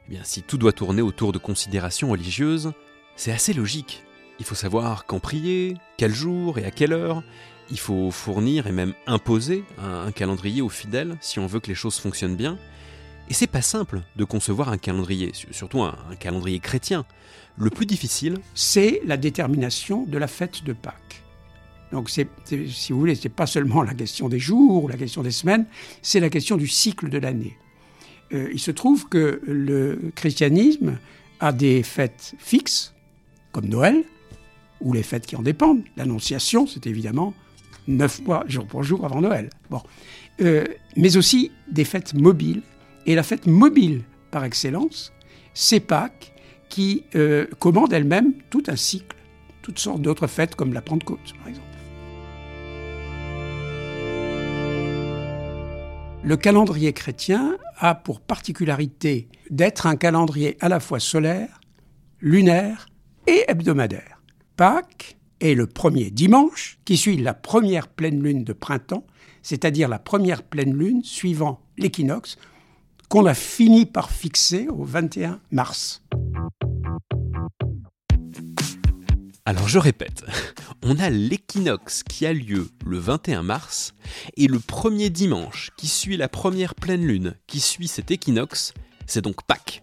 Eh 0.07 0.11
bien, 0.11 0.21
si 0.25 0.43
tout 0.43 0.59
doit 0.59 0.73
tourner 0.73 1.03
autour 1.03 1.33
de 1.33 1.39
considérations 1.39 2.11
religieuses, 2.11 2.73
c'est 3.21 3.33
assez 3.33 3.53
logique. 3.53 4.03
Il 4.39 4.47
faut 4.47 4.55
savoir 4.55 5.05
quand 5.05 5.21
prier, 5.21 5.77
quel 5.99 6.15
jour 6.15 6.59
et 6.59 6.65
à 6.65 6.71
quelle 6.71 6.95
heure, 6.95 7.23
il 7.71 7.79
faut 7.79 8.11
fournir 8.11 8.67
et 8.67 8.73
même 8.73 8.95
imposer 9.07 9.63
un, 9.79 10.11
calendrier 10.11 10.63
aux 10.63 10.71
fidèles 10.71 11.19
si 11.21 11.39
on 11.39 11.47
veut 11.47 11.61
que 11.61 11.69
les 11.69 11.75
choses 11.75 11.99
fonctionnent 11.99 12.35
bien. 12.35 12.57
Et 13.29 13.35
c'est 13.35 13.47
pas 13.47 13.61
simple 13.61 14.01
de 14.17 14.25
concevoir 14.25 14.71
un 14.71 14.79
calendrier, 14.79 15.33
surtout 15.51 15.83
un, 15.83 15.99
calendrier 16.19 16.61
chrétien. 16.61 17.05
Le 17.59 17.69
plus 17.69 17.85
difficile, 17.85 18.39
c'est 18.55 19.03
la 19.05 19.19
détermination 19.19 20.05
de 20.05 20.17
la 20.17 20.27
fête 20.27 20.65
de 20.65 20.73
Pâques. 20.73 21.23
Donc, 21.93 22.09
si 22.09 22.25
vous 22.89 22.99
voulez, 22.99 23.17
c'est 23.17 23.29
pas 23.29 23.47
seulement 23.47 23.83
la 23.83 23.93
question 23.93 24.31
des 24.31 24.39
jours 24.39 24.85
ou 24.85 24.89
la 24.89 24.97
question 24.97 25.23
des 25.23 25.31
semaines, 25.31 25.67
c'est 26.01 26.21
la 26.21 26.31
question 26.31 26.57
du 26.57 26.69
cycle 26.69 27.11
de 27.11 27.19
l'année. 27.19 27.59
Euh, 28.33 28.49
il 28.51 28.61
se 28.61 28.71
trouve 28.71 29.11
que 29.11 29.43
le 29.47 30.11
christianisme 30.15 30.99
a 31.39 31.53
des 31.53 31.83
fêtes 31.83 32.35
fixes, 32.39 32.95
comme 33.53 33.67
Noël, 33.67 34.05
ou 34.81 34.93
les 34.93 35.03
fêtes 35.03 35.27
qui 35.27 35.37
en 35.37 35.43
dépendent. 35.43 35.83
L'Annonciation, 35.97 36.67
c'est 36.67 36.87
évidemment 36.87 37.35
neuf 37.87 38.21
mois, 38.23 38.45
jour 38.47 38.67
pour 38.67 38.83
jour, 38.83 39.05
avant 39.05 39.21
Noël. 39.21 39.51
Euh, 40.41 40.65
mais 40.97 41.17
aussi 41.17 41.51
des 41.71 41.85
fêtes 41.85 42.15
mobiles. 42.15 42.63
Et 43.07 43.15
la 43.15 43.23
fête 43.23 43.47
mobile, 43.47 44.03
par 44.31 44.45
excellence, 44.45 45.13
c'est 45.55 45.81
Pâques, 45.81 46.33
qui 46.69 47.05
euh, 47.15 47.47
commande 47.59 47.93
elle-même 47.93 48.35
tout 48.49 48.63
un 48.69 48.77
cycle, 48.77 49.17
toutes 49.63 49.79
sortes 49.79 50.01
d'autres 50.01 50.29
fêtes, 50.29 50.55
comme 50.55 50.73
la 50.73 50.83
Pentecôte, 50.83 51.35
par 51.39 51.49
exemple. 51.49 51.67
Le 56.23 56.37
calendrier 56.37 56.93
chrétien 56.93 57.57
a 57.79 57.95
pour 57.95 58.21
particularité 58.21 59.29
d'être 59.49 59.87
un 59.87 59.97
calendrier 59.97 60.57
à 60.61 60.69
la 60.69 60.79
fois 60.79 61.01
solaire, 61.01 61.61
lunaire 62.21 62.90
et 63.27 63.45
hebdomadaire. 63.49 64.23
Pâques 64.57 65.17
est 65.41 65.55
le 65.55 65.67
premier 65.67 66.11
dimanche 66.11 66.79
qui 66.85 66.97
suit 66.97 67.17
la 67.17 67.35
première 67.35 67.89
pleine 67.89 68.23
lune 68.23 68.45
de 68.45 68.53
printemps, 68.53 69.07
c'est-à-dire 69.43 69.89
la 69.89 69.99
première 69.99 70.43
pleine 70.43 70.77
lune 70.77 71.03
suivant 71.03 71.61
l'équinoxe 71.79 72.37
qu'on 73.09 73.27
a 73.27 73.35
fini 73.35 73.87
par 73.87 74.11
fixer 74.11 74.69
au 74.69 74.85
21 74.85 75.41
mars. 75.51 76.03
Alors 79.45 79.67
je 79.67 79.79
répète, 79.79 80.25
on 80.85 80.99
a 80.99 81.11
l'équinoxe 81.11 82.03
qui 82.05 82.27
a 82.27 82.33
lieu 82.33 82.69
le 82.87 82.99
21 82.99 83.43
mars 83.43 83.95
et 84.37 84.47
le 84.47 84.61
premier 84.61 85.11
dimanche 85.11 85.71
qui 85.77 85.89
suit 85.89 86.17
la 86.17 86.29
première 86.29 86.75
pleine 86.75 87.05
lune 87.05 87.35
qui 87.47 87.59
suit 87.59 87.89
cet 87.89 88.11
équinoxe, 88.11 88.75
c'est 89.07 89.23
donc 89.23 89.43
Pâques. 89.45 89.83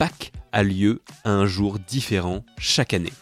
Pâques 0.00 0.32
a 0.52 0.62
lieu 0.62 1.02
à 1.24 1.30
un 1.30 1.44
jour 1.44 1.78
différent 1.78 2.42
chaque 2.56 2.94
année. 2.94 3.12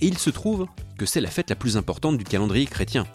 Et 0.00 0.06
il 0.06 0.18
se 0.18 0.30
trouve 0.30 0.68
que 0.96 1.04
c'est 1.04 1.20
la 1.20 1.28
fête 1.28 1.50
la 1.50 1.56
plus 1.56 1.76
importante 1.76 2.16
du 2.16 2.22
calendrier 2.22 2.66
chrétien. 2.66 3.08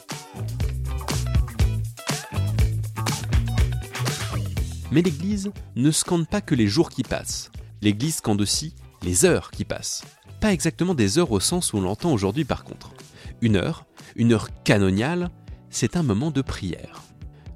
Mais 4.92 5.02
l'Église 5.02 5.54
ne 5.78 5.90
scande 5.90 6.28
pas 6.28 6.42
que 6.42 6.54
les 6.54 6.68
jours 6.68 6.90
qui 6.90 7.04
passent. 7.04 7.50
L'Église 7.82 8.18
scande 8.18 8.42
aussi 8.42 8.76
les 9.04 9.24
heures 9.24 9.52
qui 9.52 9.64
passent. 9.64 10.04
Pas 10.42 10.52
exactement 10.52 10.94
des 10.94 11.18
heures 11.18 11.32
au 11.32 11.40
sens 11.40 11.72
où 11.72 11.78
on 11.78 11.82
l'entend 11.82 12.12
aujourd'hui 12.12 12.44
par 12.44 12.66
contre. 12.66 12.92
Une 13.40 13.56
heure, 13.56 13.86
une 14.18 14.34
heure 14.34 14.50
canoniale, 14.66 15.32
c'est 15.70 15.96
un 15.96 16.04
moment 16.04 16.30
de 16.30 16.42
prière. 16.42 17.04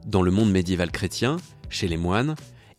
Dans 0.05 0.21
le 0.21 0.31
monde 0.31 0.49
médiéval 0.49 0.91
chrétien, 0.91 1.35
chez 1.67 1.89
les 1.89 1.97
moines, 1.97 2.35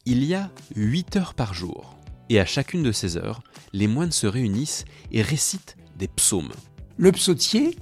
il 0.07 0.25
y 0.25 0.35
a 0.35 0.51
8 0.75 1.17
heures 1.17 1.35
par 1.35 1.53
jour. 1.53 1.99
Et 2.33 2.41
à 2.41 2.47
chacune 2.47 2.83
de 2.83 2.93
ces 2.93 3.19
heures, 3.19 3.43
les 3.75 3.87
moines 3.87 4.11
se 4.11 4.27
réunissent 4.27 4.87
et 5.11 5.21
récitent 5.21 5.77
des 5.99 6.09
psaumes. 6.09 6.53
Le 6.97 7.13
psautier 7.13 7.77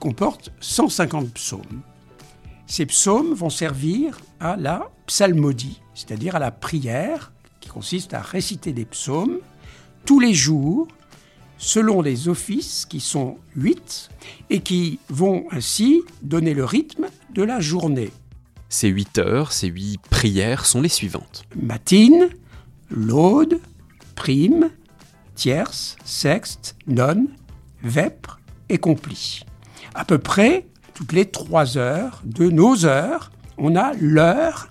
comporte 0.00 0.50
150 0.58 1.32
psaumes. 1.32 1.82
Ces 2.66 2.84
psaumes 2.84 3.32
vont 3.32 3.48
servir 3.48 4.18
à 4.40 4.56
la 4.56 4.90
psalmodie, 5.06 5.80
c'est-à-dire 5.94 6.34
à 6.34 6.40
la 6.40 6.50
prière 6.50 7.30
qui 7.60 7.68
consiste 7.68 8.12
à 8.12 8.20
réciter 8.20 8.72
des 8.72 8.86
psaumes 8.86 9.38
tous 10.04 10.18
les 10.18 10.34
jours 10.34 10.88
selon 11.56 12.02
les 12.02 12.26
offices 12.26 12.86
qui 12.86 12.98
sont 12.98 13.36
huit 13.54 14.10
et 14.50 14.62
qui 14.62 14.98
vont 15.10 15.46
ainsi 15.52 16.02
donner 16.22 16.54
le 16.54 16.64
rythme 16.64 17.06
de 17.32 17.44
la 17.44 17.60
journée. 17.60 18.10
Ces 18.68 18.88
huit 18.88 19.16
heures, 19.18 19.52
ces 19.52 19.68
huit 19.68 20.00
prières 20.10 20.66
sont 20.66 20.80
les 20.80 20.88
suivantes. 20.88 21.44
Matine, 21.54 22.30
laude, 22.90 23.60
prime, 24.14 24.70
tierce, 25.34 25.96
sexte, 26.04 26.76
nonne, 26.86 27.28
vêpres 27.82 28.40
et 28.68 28.78
complis. 28.78 29.44
À 29.94 30.04
peu 30.04 30.18
près 30.18 30.66
toutes 30.94 31.12
les 31.12 31.26
trois 31.26 31.76
heures 31.76 32.22
de 32.24 32.48
nos 32.48 32.84
heures, 32.84 33.30
on 33.58 33.76
a 33.76 33.92
l'heure 34.00 34.68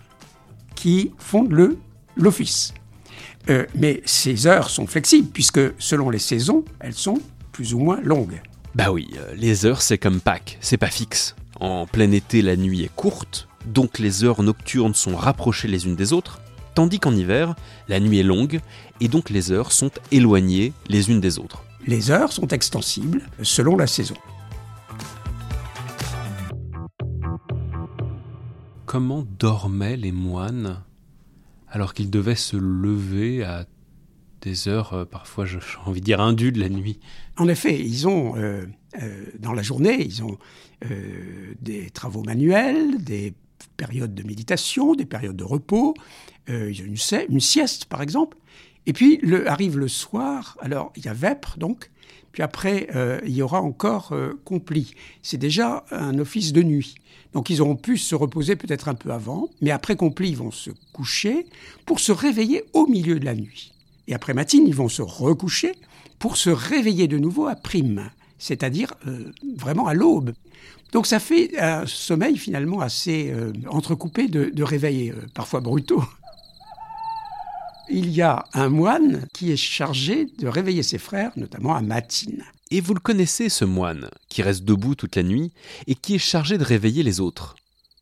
qui 0.76 1.12
fonde 1.18 1.52
le 1.52 1.78
l'office. 2.16 2.74
Euh, 3.50 3.66
mais 3.76 4.02
ces 4.06 4.48
heures 4.48 4.70
sont 4.70 4.86
flexibles 4.86 5.30
puisque 5.32 5.60
selon 5.80 6.10
les 6.10 6.20
saisons, 6.20 6.64
elles 6.80 6.94
sont 6.94 7.20
plus 7.52 7.74
ou 7.74 7.80
moins 7.80 8.00
longues. 8.02 8.42
Bah 8.76 8.92
oui, 8.92 9.10
euh, 9.18 9.34
les 9.36 9.66
heures 9.66 9.82
c'est 9.82 9.98
comme 9.98 10.22
Pâques, 10.22 10.58
c'est 10.62 10.78
pas 10.78 10.88
fixe. 10.88 11.36
En 11.60 11.86
plein 11.86 12.12
été, 12.12 12.42
la 12.42 12.56
nuit 12.56 12.84
est 12.84 12.96
courte, 12.96 13.48
donc 13.66 14.00
les 14.00 14.24
heures 14.24 14.42
nocturnes 14.42 14.94
sont 14.94 15.16
rapprochées 15.16 15.68
les 15.68 15.86
unes 15.86 15.96
des 15.96 16.14
autres, 16.14 16.42
tandis 16.74 17.00
qu'en 17.00 17.16
hiver, 17.16 17.56
la 17.88 18.00
nuit 18.00 18.20
est 18.20 18.24
longue 18.24 18.60
et 19.00 19.08
donc 19.08 19.30
les 19.30 19.52
heures 19.52 19.72
sont 19.72 19.92
éloignées 20.12 20.74
les 20.88 21.10
unes 21.10 21.22
des 21.22 21.40
autres. 21.40 21.64
Les 21.88 22.12
heures 22.12 22.32
sont 22.32 22.48
extensibles 22.48 23.24
selon 23.42 23.76
la 23.76 23.88
saison. 23.88 24.16
Comment 28.86 29.26
dormaient 29.40 29.98
les 29.98 30.12
moines 30.12 30.84
alors 31.70 31.94
qu'ils 31.94 32.10
devaient 32.10 32.36
se 32.36 32.58
lever 32.58 33.44
à 33.44 33.66
des 34.42 34.68
heures, 34.68 34.94
euh, 34.94 35.06
parfois 35.06 35.46
j'ai 35.46 35.60
envie 35.86 36.02
de 36.02 36.06
dire 36.06 36.20
indues 36.20 36.52
de 36.52 36.60
la 36.60 36.68
nuit? 36.68 37.00
En 37.38 37.48
effet, 37.48 37.80
ils 37.80 38.08
ont, 38.08 38.36
euh, 38.36 38.66
euh, 39.02 39.26
dans 39.40 39.54
la 39.54 39.62
journée, 39.62 40.04
ils 40.04 40.24
ont 40.24 40.38
des 41.62 41.92
travaux 41.92 42.24
manuels, 42.24 43.04
des 43.04 43.36
périodes 43.78 44.14
de 44.14 44.24
méditation, 44.24 44.96
des 44.96 45.06
périodes 45.06 45.38
de 45.38 45.44
repos, 45.44 45.94
ont 46.50 46.54
une, 46.54 46.98
une 47.30 47.40
sieste 47.40 47.86
par 47.86 48.02
exemple, 48.02 48.38
Et 48.88 48.94
puis 48.94 49.20
le, 49.22 49.48
arrive 49.50 49.78
le 49.78 49.88
soir, 49.88 50.58
alors 50.60 50.92
il 50.96 51.06
y 51.06 51.08
a 51.08 51.14
vêpres 51.14 51.58
donc, 51.58 51.92
puis 52.32 52.44
après 52.44 52.88
euh, 52.96 53.20
il 53.26 53.34
y 53.34 53.42
aura 53.42 53.62
encore 53.62 54.12
euh, 54.14 54.40
compli. 54.44 54.94
C'est 55.22 55.38
déjà 55.38 55.84
un 55.92 56.18
office 56.18 56.54
de 56.54 56.64
nuit. 56.64 56.96
Donc 57.34 57.50
ils 57.50 57.62
auront 57.62 57.76
pu 57.76 57.98
se 57.98 58.16
reposer 58.16 58.56
peut-être 58.56 58.90
un 58.90 58.96
peu 58.96 59.12
avant, 59.12 59.50
mais 59.62 59.72
après 59.72 59.96
compli 59.96 60.30
ils 60.30 60.38
vont 60.38 60.52
se 60.52 60.72
coucher 60.94 61.46
pour 61.86 62.00
se 62.00 62.12
réveiller 62.12 62.66
au 62.74 62.88
milieu 62.88 63.20
de 63.20 63.26
la 63.26 63.36
nuit. 63.36 63.74
Et 64.08 64.14
après 64.14 64.34
matine 64.34 64.66
ils 64.68 64.76
vont 64.76 64.90
se 64.90 65.02
recoucher 65.02 65.74
pour 66.20 66.38
se 66.38 66.50
réveiller 66.50 67.08
de 67.08 67.18
nouveau 67.18 67.48
à 67.48 67.56
prime, 67.56 68.10
c'est-à-dire 68.42 68.96
euh, 69.08 69.32
vraiment 69.56 69.88
à 69.88 69.94
l'aube. 69.94 70.34
Donc 70.92 71.06
ça 71.08 71.20
fait 71.20 71.58
un 71.58 71.86
sommeil 71.86 72.38
finalement 72.38 72.82
assez 72.82 73.32
euh, 73.32 73.54
entrecoupé 73.70 74.28
de, 74.28 74.64
réveils 74.64 75.12
euh, 75.12 75.28
parfois 75.34 75.62
brutaux. 75.62 76.04
Il 77.90 78.10
y 78.10 78.22
a 78.22 78.46
un 78.54 78.70
moine 78.70 79.28
qui 79.34 79.52
est 79.52 79.58
chargé 79.58 80.26
de 80.40 80.48
réveiller 80.48 80.84
ses 80.84 80.98
frères, 80.98 81.32
notamment 81.36 81.76
à 81.76 81.82
matine. 81.82 82.44
Et 82.72 82.82
vous 82.82 82.94
le 82.94 83.00
connaissez, 83.00 83.50
ce 83.50 83.66
moine, 83.66 84.10
qui 84.30 84.42
reste 84.42 84.64
debout 84.64 84.96
toute 84.96 85.18
la 85.18 85.24
nuit 85.24 85.52
et 85.88 85.96
qui 85.96 86.16
est 86.16 86.20
chargé 86.20 86.58
de 86.58 86.64
réveiller 86.64 87.04
les 87.04 87.20
autres. 87.20 87.56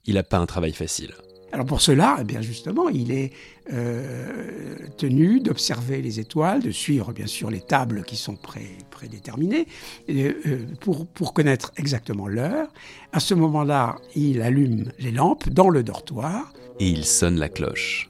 Il 0.05 0.13
n'a 0.13 0.23
pas 0.23 0.37
un 0.37 0.45
travail 0.45 0.73
facile. 0.73 1.13
Alors 1.51 1.65
pour 1.65 1.81
cela, 1.81 2.17
eh 2.21 2.23
bien 2.23 2.41
justement, 2.41 2.89
il 2.89 3.11
est 3.11 3.31
euh, 3.73 4.75
tenu 4.97 5.39
d'observer 5.39 6.01
les 6.01 6.19
étoiles, 6.19 6.61
de 6.61 6.71
suivre 6.71 7.11
bien 7.11 7.25
sûr 7.25 7.49
les 7.49 7.61
tables 7.61 8.03
qui 8.03 8.17
sont 8.17 8.35
pré 8.35 8.77
prédéterminées, 8.91 9.65
euh, 10.09 10.65
pour, 10.79 11.07
pour 11.07 11.33
connaître 11.33 11.71
exactement 11.77 12.27
l'heure. 12.27 12.67
À 13.13 13.19
ce 13.19 13.33
moment-là, 13.33 13.97
il 14.15 14.41
allume 14.41 14.91
les 14.99 15.11
lampes 15.11 15.49
dans 15.49 15.69
le 15.69 15.83
dortoir. 15.83 16.53
Et 16.79 16.87
il 16.87 17.05
sonne 17.05 17.37
la 17.37 17.49
cloche. 17.49 18.09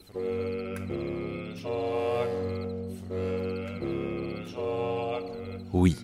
Oui, 5.71 5.95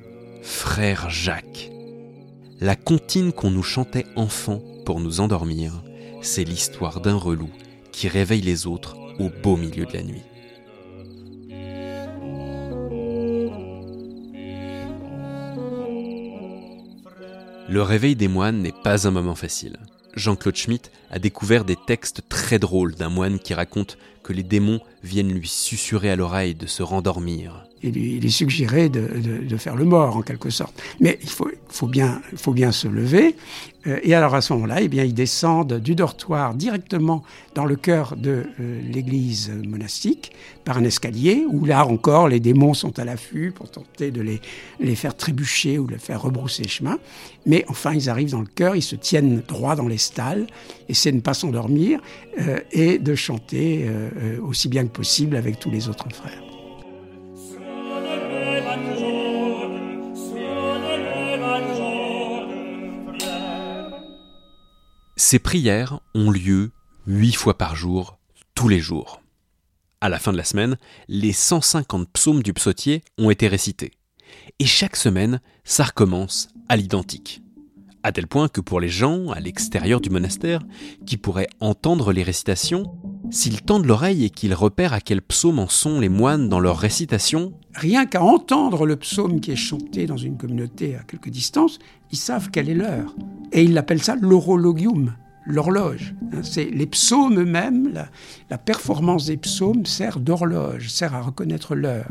frère 0.42 1.10
Jacques. 1.10 1.72
La 2.62 2.75
comptine 2.75 3.34
qu'on 3.34 3.51
nous 3.51 3.63
chantait 3.63 4.06
enfant 4.15 4.62
pour 4.86 5.00
nous 5.00 5.20
endormir, 5.20 5.84
c'est 6.25 6.44
l'histoire 6.44 7.01
d'un 7.01 7.15
relou 7.15 7.50
qui 7.91 8.08
réveille 8.08 8.41
les 8.41 8.67
autres 8.67 8.98
au 9.20 9.29
beau 9.29 9.55
milieu 9.55 9.86
de 9.86 9.94
la 9.94 10.03
nuit. 10.03 10.24
Le 17.67 17.82
réveil 17.82 18.15
des 18.15 18.27
moines 18.27 18.62
n'est 18.62 18.72
pas 18.72 19.08
un 19.08 19.12
moment 19.12 19.36
facile. 19.36 19.77
Jean-Claude 20.15 20.55
Schmitt 20.55 20.91
a 21.12 21.20
découvert 21.20 21.65
des 21.65 21.75
textes 21.75 22.22
très 22.29 22.58
drôles 22.58 22.96
d'un 22.96 23.10
moine 23.10 23.39
qui 23.39 23.53
raconte 23.53 23.98
que 24.24 24.34
les 24.34 24.44
démons 24.44 24.79
viennent 25.03 25.34
lui 25.34 25.48
susurrer 25.48 26.10
à 26.10 26.15
l'oreille 26.15 26.55
de 26.55 26.65
se 26.67 26.84
rendormir. 26.84 27.65
Il 27.84 27.98
il 27.98 28.32
suggérait 28.32 28.89
de, 28.89 29.58
faire 29.58 29.75
le 29.75 29.86
mort 29.86 30.17
en 30.17 30.22
quelque 30.22 30.50
sorte. 30.50 30.82
Mais 31.00 31.20
il 31.22 31.29
faut, 31.29 31.50
faut, 31.69 31.88
bien, 31.88 32.22
faut 32.36 32.53
bien 32.53 32.72
se 32.72 32.88
lever. 32.88 33.36
Euh, 33.88 34.00
et 34.03 34.13
alors 34.13 34.36
à 34.36 34.41
ce 34.41 34.53
moment-là, 34.53 34.81
eh 34.81 34.88
bien, 34.88 35.03
ils 35.03 35.13
descendent 35.13 35.79
du 35.79 35.95
dortoir 35.95 36.53
directement 36.53 37.24
dans 37.53 37.65
le 37.65 37.75
cœur 37.75 38.15
de 38.15 38.45
euh, 38.60 38.81
l'église 38.91 39.51
monastique 39.67 40.31
par 40.63 40.77
un 40.77 40.84
escalier 40.84 41.45
où 41.48 41.65
là 41.65 41.86
encore 41.86 42.27
les 42.27 42.39
démons 42.39 42.74
sont 42.74 42.98
à 43.00 43.05
l'affût 43.05 43.51
pour 43.51 43.69
tenter 43.69 44.12
de 44.12 44.22
les, 44.22 44.41
les 44.79 44.95
faire 44.95 45.15
trébucher 45.15 45.77
ou 45.77 45.86
de 45.86 45.93
les 45.93 46.00
faire 46.00 46.22
rebrousser 46.22 46.67
chemin. 46.67 46.98
Mais 47.45 47.65
enfin, 47.67 47.93
ils 47.93 48.10
arrivent 48.10 48.31
dans 48.31 48.41
le 48.41 48.48
cœur, 48.48 48.75
ils 48.75 48.81
se 48.81 48.95
tiennent 48.95 49.41
droit 49.48 49.75
dans 49.75 49.88
les 49.88 50.00
stalles, 50.00 50.48
essaient 50.89 51.12
de 51.12 51.17
ne 51.17 51.22
pas 51.22 51.34
s'endormir 51.34 52.00
euh, 52.39 52.60
et 52.72 52.98
de 52.98 53.15
chanter 53.15 53.89
aussi 54.41 54.67
bien 54.67 54.84
que 54.86 54.91
possible 54.91 55.36
avec 55.36 55.60
tous 55.60 55.69
les 55.69 55.89
autres 55.89 56.07
frères. 56.12 56.55
Ces 65.17 65.39
prières 65.39 66.01
ont 66.13 66.29
lieu 66.29 66.72
huit 67.07 67.31
fois 67.31 67.57
par 67.57 67.77
jour, 67.77 68.19
tous 68.53 68.67
les 68.67 68.81
jours. 68.81 69.22
À 70.01 70.10
la 70.10 70.19
fin 70.19 70.34
de 70.34 70.38
la 70.38 70.43
semaine, 70.43 70.77
les 71.07 71.31
150 71.31 72.10
psaumes 72.10 72.43
du 72.43 72.51
psautier 72.51 73.01
ont 73.17 73.29
été 73.29 73.48
récités. 73.48 73.91
Et 74.60 74.65
chaque 74.65 74.98
semaine, 74.98 75.39
ça 75.63 75.86
recommence 75.86 76.50
à 76.67 76.75
l'identique. 76.75 77.41
À 78.03 78.12
tel 78.12 78.27
point 78.27 78.50
que 78.50 78.60
pour 78.60 78.81
les 78.81 78.89
gens 78.89 79.29
à 79.29 79.39
l'extérieur 79.39 80.01
du 80.01 80.10
monastère, 80.10 80.62
qui 81.05 81.15
pourraient 81.15 81.50
entendre 81.62 82.12
les 82.12 82.22
récitations, 82.22 82.84
s'ils 83.32 83.62
tendent 83.62 83.86
l'oreille 83.86 84.25
et 84.25 84.29
qu'ils 84.29 84.53
repèrent 84.53 84.94
à 84.94 85.01
quel 85.01 85.22
psaume 85.22 85.60
en 85.60 85.67
sont 85.67 86.00
les 86.00 86.10
moines 86.10 86.50
dans 86.50 86.60
leur 86.60 86.77
récitation, 86.77 87.53
rien 87.74 88.05
qu'à 88.05 88.24
entendre 88.24 88.86
le 88.86 88.96
psaume 88.96 89.39
qui 89.39 89.51
est 89.51 89.55
chanté 89.55 90.05
dans 90.05 90.17
une 90.17 90.38
communauté 90.38 90.96
à 90.96 91.03
quelque 91.03 91.29
distance, 91.29 91.79
ils 92.12 92.17
savent 92.17 92.50
quelle 92.51 92.70
est 92.70 92.75
l'heure. 92.75 93.15
Et 93.51 93.63
ils 93.63 93.74
l'appellent 93.74 94.03
ça 94.03 94.15
l'horologium, 94.15 95.13
l'horloge. 95.46 96.15
Hein, 96.34 96.44
c'est 96.44 96.65
les 96.65 96.88
psaumes 96.88 97.39
eux-mêmes, 97.39 97.91
la, 97.94 98.08
la 98.50 98.58
performance 98.58 99.26
des 99.26 99.38
psaumes 99.38 99.86
sert 99.86 100.19
d'horloge, 100.19 100.89
sert 100.89 101.15
à 101.15 101.21
reconnaître 101.21 101.76
l'heure. 101.76 102.10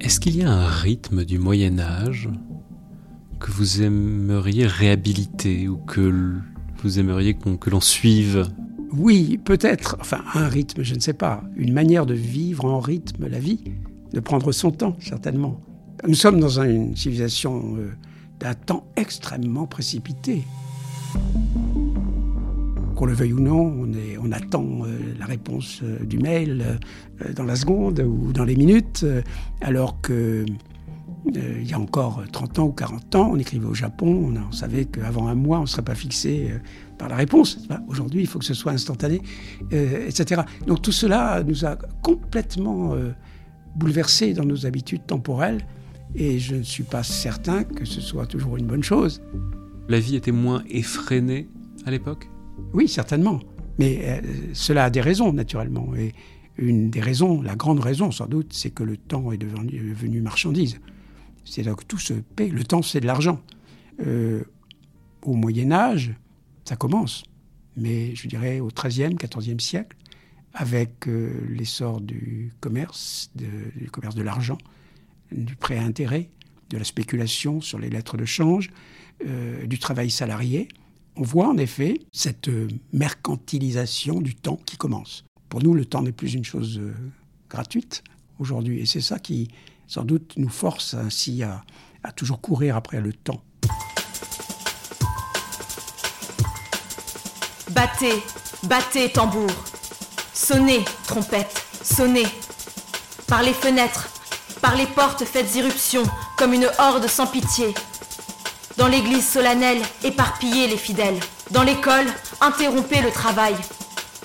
Est-ce 0.00 0.20
qu'il 0.20 0.36
y 0.36 0.42
a 0.42 0.50
un 0.52 0.66
rythme 0.66 1.24
du 1.24 1.38
Moyen 1.38 1.80
Âge? 1.80 2.28
Que 3.38 3.50
vous 3.50 3.82
aimeriez 3.82 4.66
réhabiliter 4.66 5.68
ou 5.68 5.76
que 5.76 6.34
vous 6.82 6.98
aimeriez 6.98 7.34
que 7.34 7.70
l'on 7.70 7.80
suive? 7.80 8.50
Oui, 8.92 9.38
peut-être. 9.44 9.96
Enfin, 10.00 10.22
un 10.34 10.48
rythme, 10.48 10.82
je 10.82 10.94
ne 10.94 11.00
sais 11.00 11.12
pas. 11.12 11.42
Une 11.56 11.72
manière 11.72 12.06
de 12.06 12.14
vivre 12.14 12.64
en 12.64 12.80
rythme 12.80 13.28
la 13.28 13.38
vie, 13.38 13.60
de 14.12 14.20
prendre 14.20 14.52
son 14.52 14.70
temps, 14.70 14.96
certainement. 15.00 15.60
Nous 16.06 16.14
sommes 16.14 16.40
dans 16.40 16.60
une 16.60 16.96
civilisation 16.96 17.76
euh, 17.78 17.90
d'un 18.38 18.54
temps 18.54 18.86
extrêmement 18.96 19.66
précipité. 19.66 20.44
Qu'on 22.94 23.06
le 23.06 23.12
veuille 23.12 23.32
ou 23.32 23.40
non, 23.40 23.86
on, 24.22 24.32
attend 24.32 24.64
euh, 24.84 24.98
la 25.18 25.26
réponse 25.26 25.80
euh, 25.82 25.98
du 26.04 26.18
mail 26.18 26.78
dans 27.34 27.44
la 27.44 27.56
seconde 27.56 28.00
ou 28.00 28.32
dans 28.32 28.44
les 28.44 28.56
minutes, 28.56 29.04
alors 29.60 30.00
que 30.00 30.44
euh, 31.34 31.58
il 31.60 31.68
y 31.68 31.74
a 31.74 31.78
encore 31.78 32.22
30 32.30 32.58
ans 32.58 32.66
ou 32.66 32.72
40 32.72 33.14
ans, 33.16 33.30
on 33.32 33.36
écrivait 33.36 33.66
au 33.66 33.74
Japon, 33.74 34.32
on, 34.36 34.52
savait 34.52 34.84
qu'avant 34.84 35.26
un 35.28 35.34
mois, 35.34 35.58
on 35.58 35.62
ne 35.62 35.66
serait 35.66 35.82
pas 35.82 35.94
fixé 35.94 36.50
euh, 36.50 36.58
par 36.98 37.08
la 37.08 37.16
réponse. 37.16 37.66
Aujourd'hui, 37.88 38.20
il 38.20 38.26
faut 38.26 38.38
que 38.38 38.44
ce 38.44 38.54
soit 38.54 38.72
instantané, 38.72 39.20
euh, 39.72 40.06
etc. 40.06 40.42
Donc 40.66 40.82
tout 40.82 40.92
cela 40.92 41.42
nous 41.42 41.64
a 41.64 41.76
complètement 42.02 42.94
bouleversés 43.74 44.34
dans 44.34 44.44
nos 44.44 44.66
habitudes 44.66 45.04
temporelles, 45.06 45.66
et 46.14 46.38
je 46.38 46.54
ne 46.54 46.62
suis 46.62 46.84
pas 46.84 47.02
certain 47.02 47.64
que 47.64 47.84
ce 47.84 48.00
soit 48.00 48.26
toujours 48.26 48.56
une 48.56 48.66
bonne 48.66 48.84
chose. 48.84 49.20
La 49.88 49.98
vie 49.98 50.16
était 50.16 50.32
moins 50.32 50.62
effrénée 50.70 51.48
à 51.84 51.90
l'époque? 51.90 52.28
Oui, 52.72 52.88
certainement. 52.88 53.40
Mais 53.78 54.22
cela 54.54 54.84
a 54.84 54.90
des 54.90 55.02
raisons, 55.02 55.32
naturellement. 55.32 55.94
Et 55.94 56.14
une 56.56 56.88
des 56.88 57.00
raisons, 57.00 57.42
la 57.42 57.54
grande 57.54 57.80
raison 57.80 58.10
sans 58.10 58.26
doute, 58.26 58.52
c'est 58.52 58.70
que 58.70 58.82
le 58.82 58.96
temps 58.96 59.30
est 59.32 59.36
devenu 59.36 60.20
marchandise. 60.22 60.80
C'est 61.46 61.62
là 61.62 61.74
que 61.74 61.84
tout 61.84 61.98
se 61.98 62.12
paie. 62.12 62.48
Le 62.48 62.64
temps, 62.64 62.82
c'est 62.82 63.00
de 63.00 63.06
l'argent. 63.06 63.40
Euh, 64.04 64.42
au 65.22 65.34
Moyen 65.34 65.72
Âge, 65.72 66.12
ça 66.64 66.76
commence. 66.76 67.22
Mais 67.76 68.14
je 68.14 68.28
dirais 68.28 68.60
au 68.60 68.68
XIIIe, 68.68 69.14
XIVe 69.14 69.60
siècle, 69.60 69.96
avec 70.52 71.06
euh, 71.06 71.46
l'essor 71.48 72.00
du 72.00 72.52
commerce, 72.60 73.30
du 73.34 73.90
commerce 73.90 74.14
de 74.14 74.22
l'argent, 74.22 74.58
du 75.30 75.54
prêt 75.54 75.78
à 75.78 75.82
intérêt, 75.82 76.30
de 76.70 76.78
la 76.78 76.84
spéculation 76.84 77.60
sur 77.60 77.78
les 77.78 77.90
lettres 77.90 78.16
de 78.16 78.24
change, 78.24 78.70
euh, 79.24 79.66
du 79.66 79.78
travail 79.78 80.10
salarié, 80.10 80.68
on 81.14 81.22
voit 81.22 81.48
en 81.48 81.56
effet 81.56 82.00
cette 82.12 82.50
mercantilisation 82.92 84.20
du 84.20 84.34
temps 84.34 84.60
qui 84.66 84.76
commence. 84.76 85.24
Pour 85.48 85.62
nous, 85.62 85.74
le 85.74 85.84
temps 85.84 86.02
n'est 86.02 86.12
plus 86.12 86.34
une 86.34 86.44
chose 86.44 86.80
gratuite 87.48 88.02
aujourd'hui. 88.38 88.80
Et 88.80 88.86
c'est 88.86 89.00
ça 89.00 89.18
qui, 89.18 89.48
sans 89.86 90.04
doute 90.04 90.32
nous 90.36 90.48
force 90.48 90.94
ainsi 90.94 91.42
à, 91.42 91.62
toujours 92.14 92.40
courir 92.40 92.76
après 92.76 93.00
le 93.00 93.12
temps. 93.12 93.42
Battez, 97.70 98.22
battez, 98.62 99.10
tambour. 99.10 99.50
Sonnez, 100.32 100.84
trompette, 101.06 101.64
sonnez. 101.82 102.26
Par 103.26 103.42
les 103.42 103.52
fenêtres, 103.52 104.08
par 104.62 104.76
les 104.76 104.86
portes, 104.86 105.24
faites 105.24 105.54
irruption 105.56 106.04
comme 106.36 106.52
une 106.52 106.70
horde 106.78 107.08
sans 107.08 107.26
pitié. 107.26 107.74
Dans 108.76 108.86
l'église 108.88 109.26
solennelle, 109.26 109.82
éparpillez 110.04 110.68
les 110.68 110.76
fidèles. 110.76 111.18
Dans 111.50 111.62
l'école, 111.62 112.06
interrompez 112.40 113.00
le 113.02 113.10
travail. 113.10 113.54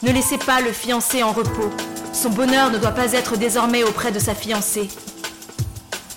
Ne 0.04 0.12
laissez 0.12 0.38
pas 0.38 0.62
le 0.62 0.72
fiancé 0.72 1.24
en 1.24 1.32
repos. 1.32 1.72
Son 2.14 2.30
bonheur 2.30 2.72
ne 2.72 2.78
doit 2.78 2.92
pas 2.92 3.14
être 3.14 3.38
désormais 3.38 3.84
auprès 3.84 4.12
de 4.12 4.20
sa 4.20 4.36
fiancée. 4.36 4.90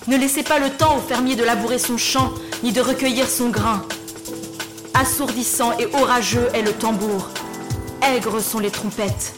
Ne 0.07 0.17
laissez 0.17 0.43
pas 0.43 0.59
le 0.59 0.69
temps 0.69 0.97
au 0.97 0.99
fermier 0.99 1.35
de 1.35 1.43
labourer 1.43 1.79
son 1.79 1.97
champ, 1.97 2.31
ni 2.61 2.71
de 2.71 2.79
recueillir 2.79 3.27
son 3.27 3.49
grain. 3.49 3.81
Assourdissant 4.93 5.71
et 5.79 5.87
orageux 5.95 6.47
est 6.53 6.61
le 6.61 6.73
tambour. 6.73 7.29
aigres 8.03 8.39
sont 8.39 8.59
les 8.59 8.69
trompettes. 8.69 9.33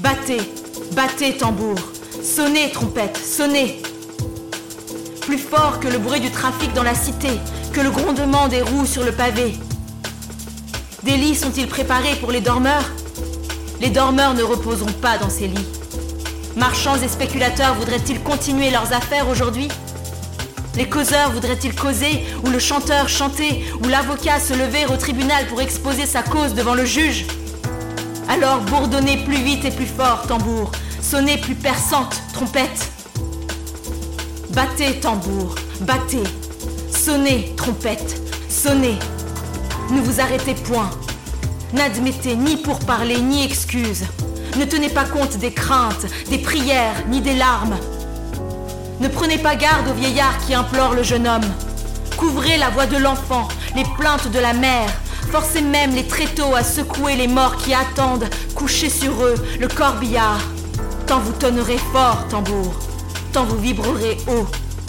Battez, 0.00 0.40
battez 0.92 1.36
tambour, 1.36 1.76
sonnez 2.20 2.72
trompette, 2.72 3.16
sonnez. 3.16 3.80
Plus 5.20 5.38
fort 5.38 5.78
que 5.78 5.86
le 5.86 5.98
bruit 5.98 6.20
du 6.20 6.30
trafic 6.32 6.72
dans 6.74 6.82
la 6.82 6.96
cité, 6.96 7.30
que 7.72 7.80
le 7.80 7.90
grondement 7.90 8.48
des 8.48 8.62
roues 8.62 8.86
sur 8.86 9.04
le 9.04 9.12
pavé. 9.12 9.54
Des 11.04 11.16
lits 11.16 11.36
sont-ils 11.36 11.68
préparés 11.68 12.16
pour 12.16 12.32
les 12.32 12.40
dormeurs? 12.40 12.90
Les 13.80 13.90
dormeurs 13.90 14.34
ne 14.34 14.42
reposeront 14.42 14.92
pas 15.00 15.16
dans 15.16 15.30
ces 15.30 15.46
lits. 15.46 15.75
Marchands 16.56 16.96
et 17.02 17.08
spéculateurs 17.08 17.74
voudraient-ils 17.74 18.22
continuer 18.22 18.70
leurs 18.70 18.94
affaires 18.94 19.28
aujourd'hui? 19.28 19.68
Les 20.74 20.88
causeurs 20.88 21.30
voudraient-ils 21.30 21.74
causer, 21.74 22.24
ou 22.44 22.48
le 22.48 22.58
chanteur 22.58 23.10
chanter, 23.10 23.62
ou 23.84 23.88
l'avocat 23.88 24.40
se 24.40 24.54
lever 24.54 24.86
au 24.86 24.96
tribunal 24.96 25.46
pour 25.48 25.60
exposer 25.60 26.06
sa 26.06 26.22
cause 26.22 26.54
devant 26.54 26.72
le 26.72 26.86
juge? 26.86 27.26
Alors 28.30 28.60
bourdonnez 28.60 29.18
plus 29.24 29.36
vite 29.36 29.66
et 29.66 29.70
plus 29.70 29.86
fort, 29.86 30.26
tambour, 30.26 30.72
sonnez 31.02 31.36
plus 31.36 31.54
perçante, 31.54 32.22
trompette. 32.32 32.90
Battez, 34.50 34.98
tambour, 34.98 35.56
battez, 35.82 36.24
sonnez, 36.90 37.54
trompette, 37.58 38.18
sonnez. 38.48 38.98
Ne 39.90 40.00
vous 40.00 40.22
arrêtez 40.22 40.54
point. 40.54 40.88
N'admettez 41.74 42.34
ni 42.34 42.56
pour 42.56 42.78
parler 42.78 43.20
ni 43.20 43.44
excuse. 43.44 44.04
Ne 44.58 44.64
tenez 44.64 44.88
pas 44.88 45.04
compte 45.04 45.36
des 45.36 45.52
craintes, 45.52 46.06
des 46.30 46.38
prières, 46.38 47.04
ni 47.08 47.20
des 47.20 47.34
larmes. 47.34 47.76
Ne 49.00 49.08
prenez 49.08 49.36
pas 49.36 49.54
garde 49.54 49.88
au 49.88 49.92
vieillard 49.92 50.38
qui 50.46 50.54
implore 50.54 50.94
le 50.94 51.02
jeune 51.02 51.28
homme. 51.28 51.44
Couvrez 52.16 52.56
la 52.56 52.70
voix 52.70 52.86
de 52.86 52.96
l'enfant, 52.96 53.48
les 53.74 53.84
plaintes 53.98 54.30
de 54.32 54.38
la 54.38 54.54
mère. 54.54 54.88
Forcez 55.30 55.60
même 55.60 55.94
les 55.94 56.06
tréteaux 56.06 56.54
à 56.54 56.64
secouer 56.64 57.16
les 57.16 57.28
morts 57.28 57.56
qui 57.56 57.74
attendent, 57.74 58.30
couchés 58.54 58.88
sur 58.88 59.22
eux, 59.22 59.34
le 59.60 59.68
corbillard. 59.68 60.40
Tant 61.06 61.18
vous 61.18 61.32
tonnerez 61.32 61.78
fort, 61.92 62.26
tambour. 62.30 62.74
Tant 63.34 63.44
vous 63.44 63.58
vibrerez 63.58 64.16
haut, 64.26 64.46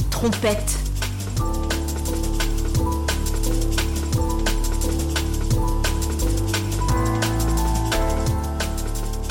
trompette. 0.09 0.86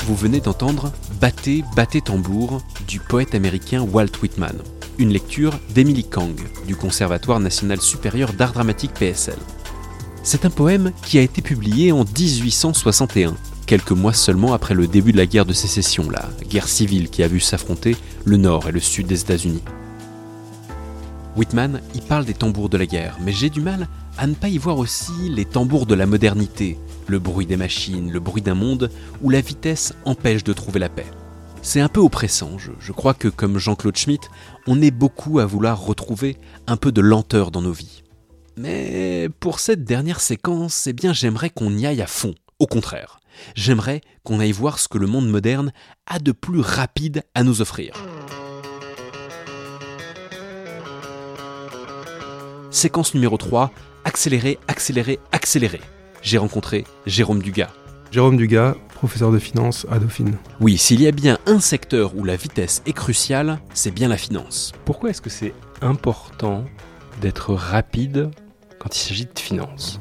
Vous 0.07 0.15
venez 0.15 0.39
d'entendre 0.39 0.93
Battez, 1.19 1.65
battez 1.75 1.99
tambour 1.99 2.61
du 2.87 3.01
poète 3.01 3.35
américain 3.35 3.81
Walt 3.81 4.21
Whitman, 4.23 4.55
une 4.97 5.11
lecture 5.11 5.59
d'Emily 5.75 6.05
Kang 6.05 6.33
du 6.65 6.77
Conservatoire 6.77 7.41
national 7.41 7.81
supérieur 7.81 8.31
d'art 8.31 8.53
dramatique 8.53 8.93
PSL. 8.93 9.35
C'est 10.23 10.45
un 10.45 10.49
poème 10.49 10.93
qui 11.03 11.19
a 11.19 11.21
été 11.21 11.41
publié 11.41 11.91
en 11.91 12.05
1861, 12.05 13.35
quelques 13.65 13.91
mois 13.91 14.13
seulement 14.13 14.53
après 14.53 14.75
le 14.75 14.87
début 14.87 15.11
de 15.11 15.17
la 15.17 15.25
guerre 15.25 15.45
de 15.45 15.51
sécession, 15.51 16.09
la 16.09 16.29
guerre 16.47 16.69
civile 16.69 17.09
qui 17.09 17.21
a 17.21 17.27
vu 17.27 17.41
s'affronter 17.41 17.97
le 18.23 18.37
nord 18.37 18.69
et 18.69 18.71
le 18.71 18.79
sud 18.79 19.07
des 19.07 19.19
États-Unis. 19.19 19.63
Whitman 21.35 21.81
y 21.93 21.99
parle 21.99 22.23
des 22.23 22.33
tambours 22.33 22.69
de 22.69 22.77
la 22.77 22.85
guerre, 22.85 23.17
mais 23.25 23.33
j'ai 23.33 23.49
du 23.49 23.59
mal 23.59 23.89
à 24.17 24.27
ne 24.27 24.33
pas 24.33 24.49
y 24.49 24.57
voir 24.57 24.79
aussi 24.79 25.29
les 25.29 25.45
tambours 25.45 25.85
de 25.85 25.95
la 25.95 26.05
modernité, 26.05 26.77
le 27.07 27.19
bruit 27.19 27.45
des 27.45 27.57
machines, 27.57 28.11
le 28.11 28.19
bruit 28.19 28.41
d'un 28.41 28.55
monde 28.55 28.89
où 29.21 29.29
la 29.29 29.41
vitesse 29.41 29.93
empêche 30.05 30.43
de 30.43 30.53
trouver 30.53 30.79
la 30.79 30.89
paix. 30.89 31.05
C'est 31.61 31.81
un 31.81 31.89
peu 31.89 31.99
oppressant, 31.99 32.57
je, 32.57 32.91
crois 32.91 33.13
que 33.13 33.27
comme 33.27 33.57
Jean-Claude 33.57 33.97
Schmitt, 33.97 34.29
on 34.67 34.81
est 34.81 34.91
beaucoup 34.91 35.39
à 35.39 35.45
vouloir 35.45 35.81
retrouver 35.81 36.37
un 36.65 36.77
peu 36.77 36.91
de 36.91 37.01
lenteur 37.01 37.51
dans 37.51 37.61
nos 37.61 37.71
vies. 37.71 38.03
Mais 38.55 39.29
pour 39.39 39.59
cette 39.59 39.83
dernière 39.83 40.19
séquence, 40.19 40.87
eh 40.87 40.93
bien 40.93 41.13
j'aimerais 41.13 41.49
qu'on 41.49 41.75
y 41.75 41.85
aille 41.85 42.01
à 42.01 42.07
fond, 42.07 42.33
au 42.59 42.65
contraire. 42.65 43.19
J'aimerais 43.55 44.01
qu'on 44.23 44.39
aille 44.39 44.51
voir 44.51 44.79
ce 44.79 44.87
que 44.87 44.97
le 44.97 45.05
monde 45.05 45.29
moderne 45.29 45.71
a 46.07 46.19
de 46.19 46.31
plus 46.31 46.61
rapide 46.61 47.23
à 47.35 47.43
nous 47.43 47.61
offrir. 47.61 47.93
Séquence 52.71 53.13
numéro 53.13 53.37
3, 53.37 53.71
accélérer, 54.07 54.57
accélérer, 54.69 55.19
accélérer. 55.33 55.81
J'ai 56.21 56.37
rencontré 56.37 56.85
Jérôme 57.05 57.41
Dugas. 57.41 57.71
Jérôme 58.09 58.37
Dugas, 58.37 58.75
professeur 58.95 59.33
de 59.33 59.37
finance 59.37 59.85
à 59.91 59.99
Dauphine. 59.99 60.37
Oui, 60.61 60.77
s'il 60.77 61.01
y 61.01 61.07
a 61.07 61.11
bien 61.11 61.37
un 61.45 61.59
secteur 61.59 62.15
où 62.15 62.23
la 62.23 62.37
vitesse 62.37 62.81
est 62.85 62.93
cruciale, 62.93 63.59
c'est 63.73 63.91
bien 63.91 64.07
la 64.07 64.15
finance. 64.15 64.71
Pourquoi 64.85 65.09
est-ce 65.09 65.21
que 65.21 65.29
c'est 65.29 65.53
important 65.81 66.63
d'être 67.19 67.53
rapide 67.53 68.31
quand 68.79 68.95
il 68.95 68.99
s'agit 68.99 69.25
de 69.25 69.39
finance? 69.39 69.99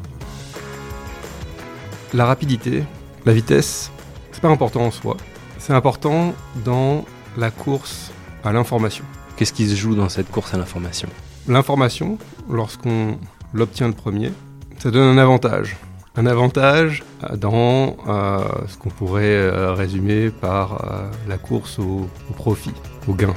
La 2.14 2.26
rapidité, 2.26 2.84
la 3.24 3.32
vitesse, 3.32 3.90
c'est 4.30 4.40
pas 4.40 4.50
important 4.50 4.82
en 4.82 4.92
soi. 4.92 5.16
C'est 5.58 5.72
important 5.72 6.32
dans 6.64 7.04
la 7.36 7.50
course 7.50 8.12
à 8.44 8.52
l'information. 8.52 9.04
Qu'est-ce 9.36 9.52
qui 9.52 9.68
se 9.68 9.74
joue 9.74 9.96
dans 9.96 10.08
cette 10.08 10.30
course 10.30 10.54
à 10.54 10.58
l'information? 10.58 11.08
L'information, 11.48 12.18
lorsqu'on 12.48 13.18
l'obtient 13.56 13.88
le 13.88 13.94
premier, 13.94 14.32
ça 14.78 14.90
donne 14.90 15.08
un 15.08 15.18
avantage. 15.18 15.76
Un 16.14 16.26
avantage 16.26 17.02
dans 17.36 17.96
euh, 18.08 18.44
ce 18.68 18.76
qu'on 18.76 18.90
pourrait 18.90 19.24
euh, 19.24 19.72
résumer 19.72 20.30
par 20.30 20.84
euh, 20.84 21.10
la 21.28 21.38
course 21.38 21.78
au, 21.78 22.08
profit, 22.36 22.72
au 23.08 23.14
gain. 23.14 23.34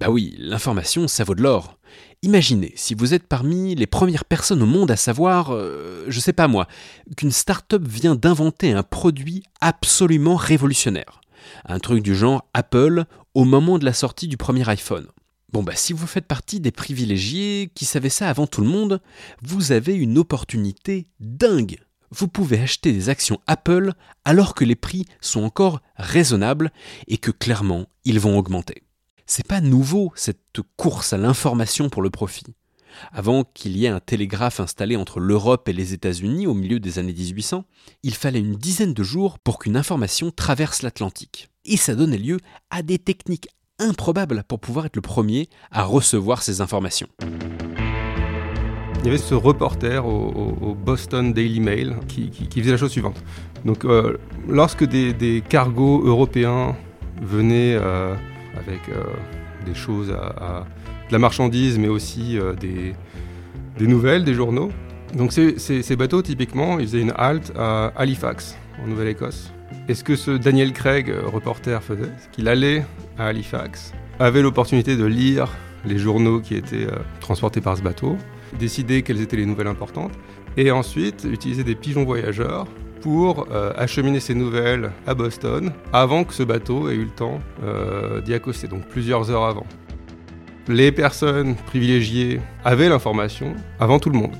Bah 0.00 0.10
oui, 0.10 0.36
l'information, 0.38 1.08
ça 1.08 1.24
vaut 1.24 1.34
de 1.34 1.42
l'or. 1.42 1.78
Imaginez 2.22 2.72
si 2.76 2.94
vous 2.94 3.14
êtes 3.14 3.26
parmi 3.26 3.74
les 3.74 3.86
premières 3.86 4.24
personnes 4.24 4.62
au 4.62 4.66
monde 4.66 4.90
à 4.90 4.96
savoir, 4.96 5.56
je 6.08 6.20
sais 6.20 6.32
pas 6.32 6.48
moi, 6.48 6.66
qu'une 7.16 7.30
start-up 7.30 7.82
vient 7.86 8.16
d'inventer 8.16 8.72
un 8.72 8.82
produit 8.82 9.44
absolument 9.60 10.34
révolutionnaire. 10.34 11.20
Un 11.64 11.78
truc 11.78 12.02
du 12.02 12.16
genre 12.16 12.44
Apple 12.54 13.04
au 13.34 13.44
moment 13.44 13.78
de 13.78 13.84
la 13.84 13.92
sortie 13.92 14.26
du 14.26 14.36
premier 14.36 14.68
iPhone. 14.68 15.06
Bon 15.50 15.62
bah 15.62 15.74
si 15.74 15.94
vous 15.94 16.06
faites 16.06 16.26
partie 16.26 16.60
des 16.60 16.70
privilégiés 16.70 17.70
qui 17.74 17.86
savaient 17.86 18.10
ça 18.10 18.28
avant 18.28 18.46
tout 18.46 18.60
le 18.60 18.68
monde, 18.68 19.00
vous 19.40 19.72
avez 19.72 19.94
une 19.94 20.18
opportunité 20.18 21.06
dingue. 21.20 21.78
Vous 22.10 22.28
pouvez 22.28 22.60
acheter 22.60 22.92
des 22.92 23.08
actions 23.08 23.40
Apple 23.46 23.92
alors 24.26 24.54
que 24.54 24.64
les 24.64 24.76
prix 24.76 25.06
sont 25.22 25.42
encore 25.42 25.80
raisonnables 25.96 26.70
et 27.06 27.16
que 27.16 27.30
clairement 27.30 27.86
ils 28.04 28.20
vont 28.20 28.38
augmenter. 28.38 28.82
C'est 29.24 29.46
pas 29.46 29.62
nouveau 29.62 30.12
cette 30.16 30.60
course 30.76 31.14
à 31.14 31.18
l'information 31.18 31.88
pour 31.88 32.02
le 32.02 32.10
profit. 32.10 32.54
Avant 33.12 33.44
qu'il 33.44 33.76
y 33.76 33.86
ait 33.86 33.88
un 33.88 34.00
télégraphe 34.00 34.60
installé 34.60 34.96
entre 34.96 35.20
l'Europe 35.20 35.68
et 35.68 35.72
les 35.72 35.92
États-Unis 35.94 36.46
au 36.46 36.54
milieu 36.54 36.80
des 36.80 36.98
années 36.98 37.12
1800, 37.12 37.64
il 38.02 38.14
fallait 38.14 38.40
une 38.40 38.56
dizaine 38.56 38.94
de 38.94 39.02
jours 39.02 39.38
pour 39.38 39.58
qu'une 39.58 39.76
information 39.76 40.30
traverse 40.30 40.82
l'Atlantique. 40.82 41.48
Et 41.64 41.76
ça 41.76 41.94
donnait 41.94 42.18
lieu 42.18 42.38
à 42.70 42.82
des 42.82 42.98
techniques 42.98 43.48
improbables 43.78 44.42
pour 44.48 44.58
pouvoir 44.60 44.86
être 44.86 44.96
le 44.96 45.02
premier 45.02 45.48
à 45.70 45.84
recevoir 45.84 46.42
ces 46.42 46.60
informations. 46.60 47.08
Il 49.00 49.04
y 49.04 49.08
avait 49.08 49.18
ce 49.18 49.34
reporter 49.34 50.04
au, 50.04 50.74
Boston 50.74 51.32
Daily 51.32 51.60
Mail 51.60 51.96
qui, 52.08 52.30
qui- 52.30 52.60
faisait 52.60 52.72
la 52.72 52.76
chose 52.76 52.90
suivante. 52.90 53.22
Donc, 53.64 53.84
euh, 53.84 54.18
lorsque 54.48 54.84
des, 54.84 55.42
cargos 55.48 56.02
européens 56.04 56.74
venaient 57.22 57.76
euh, 57.80 58.14
avec 58.56 58.80
euh, 58.88 59.04
des 59.64 59.74
choses 59.74 60.10
à, 60.10 60.66
de 61.08 61.12
la 61.12 61.18
marchandise, 61.18 61.78
mais 61.78 61.88
aussi 61.88 62.38
des, 62.60 62.94
nouvelles, 63.86 64.24
des 64.24 64.34
journaux. 64.34 64.70
Donc, 65.14 65.32
ces, 65.32 65.58
ces- 65.58 65.82
ces 65.82 65.96
bateaux, 65.96 66.20
typiquement, 66.22 66.78
ils 66.80 66.86
faisaient 66.86 67.00
une 67.00 67.14
halte 67.16 67.52
à 67.56 67.92
Halifax, 67.96 68.56
en 68.82 68.88
Nouvelle-Écosse. 68.88 69.52
Et 69.88 69.94
ce 69.94 70.04
que 70.04 70.16
ce 70.16 70.30
Daniel 70.32 70.72
Craig, 70.72 71.10
euh, 71.10 71.22
reporter, 71.26 71.82
faisait, 71.82 72.10
c'est 72.18 72.30
qu'il 72.30 72.48
allait 72.48 72.84
à 73.18 73.26
Halifax, 73.26 73.92
avait 74.18 74.42
l'opportunité 74.42 74.96
de 74.96 75.04
lire 75.04 75.48
les 75.84 75.98
journaux 75.98 76.40
qui 76.40 76.54
étaient 76.54 76.86
euh, 76.86 76.98
transportés 77.20 77.60
par 77.60 77.76
ce 77.76 77.82
bateau, 77.82 78.16
décider 78.58 79.02
quelles 79.02 79.20
étaient 79.20 79.36
les 79.36 79.46
nouvelles 79.46 79.66
importantes, 79.68 80.12
et 80.56 80.70
ensuite 80.70 81.26
utiliser 81.30 81.64
des 81.64 81.74
pigeons 81.74 82.04
voyageurs 82.04 82.66
pour 83.00 83.46
euh, 83.52 83.72
acheminer 83.76 84.20
ces 84.20 84.34
nouvelles 84.34 84.90
à 85.06 85.14
Boston 85.14 85.72
avant 85.92 86.24
que 86.24 86.34
ce 86.34 86.42
bateau 86.42 86.90
ait 86.90 86.94
eu 86.96 87.04
le 87.04 87.10
temps 87.10 87.40
d'y 88.24 88.34
accoster, 88.34 88.66
donc 88.68 88.86
plusieurs 88.88 89.30
heures 89.30 89.44
avant. 89.44 89.66
Les 90.66 90.92
personnes 90.92 91.54
privilégiées 91.54 92.40
avaient 92.64 92.88
l'information 92.88 93.54
avant 93.80 93.98
tout 93.98 94.10
le 94.10 94.18
monde. 94.18 94.34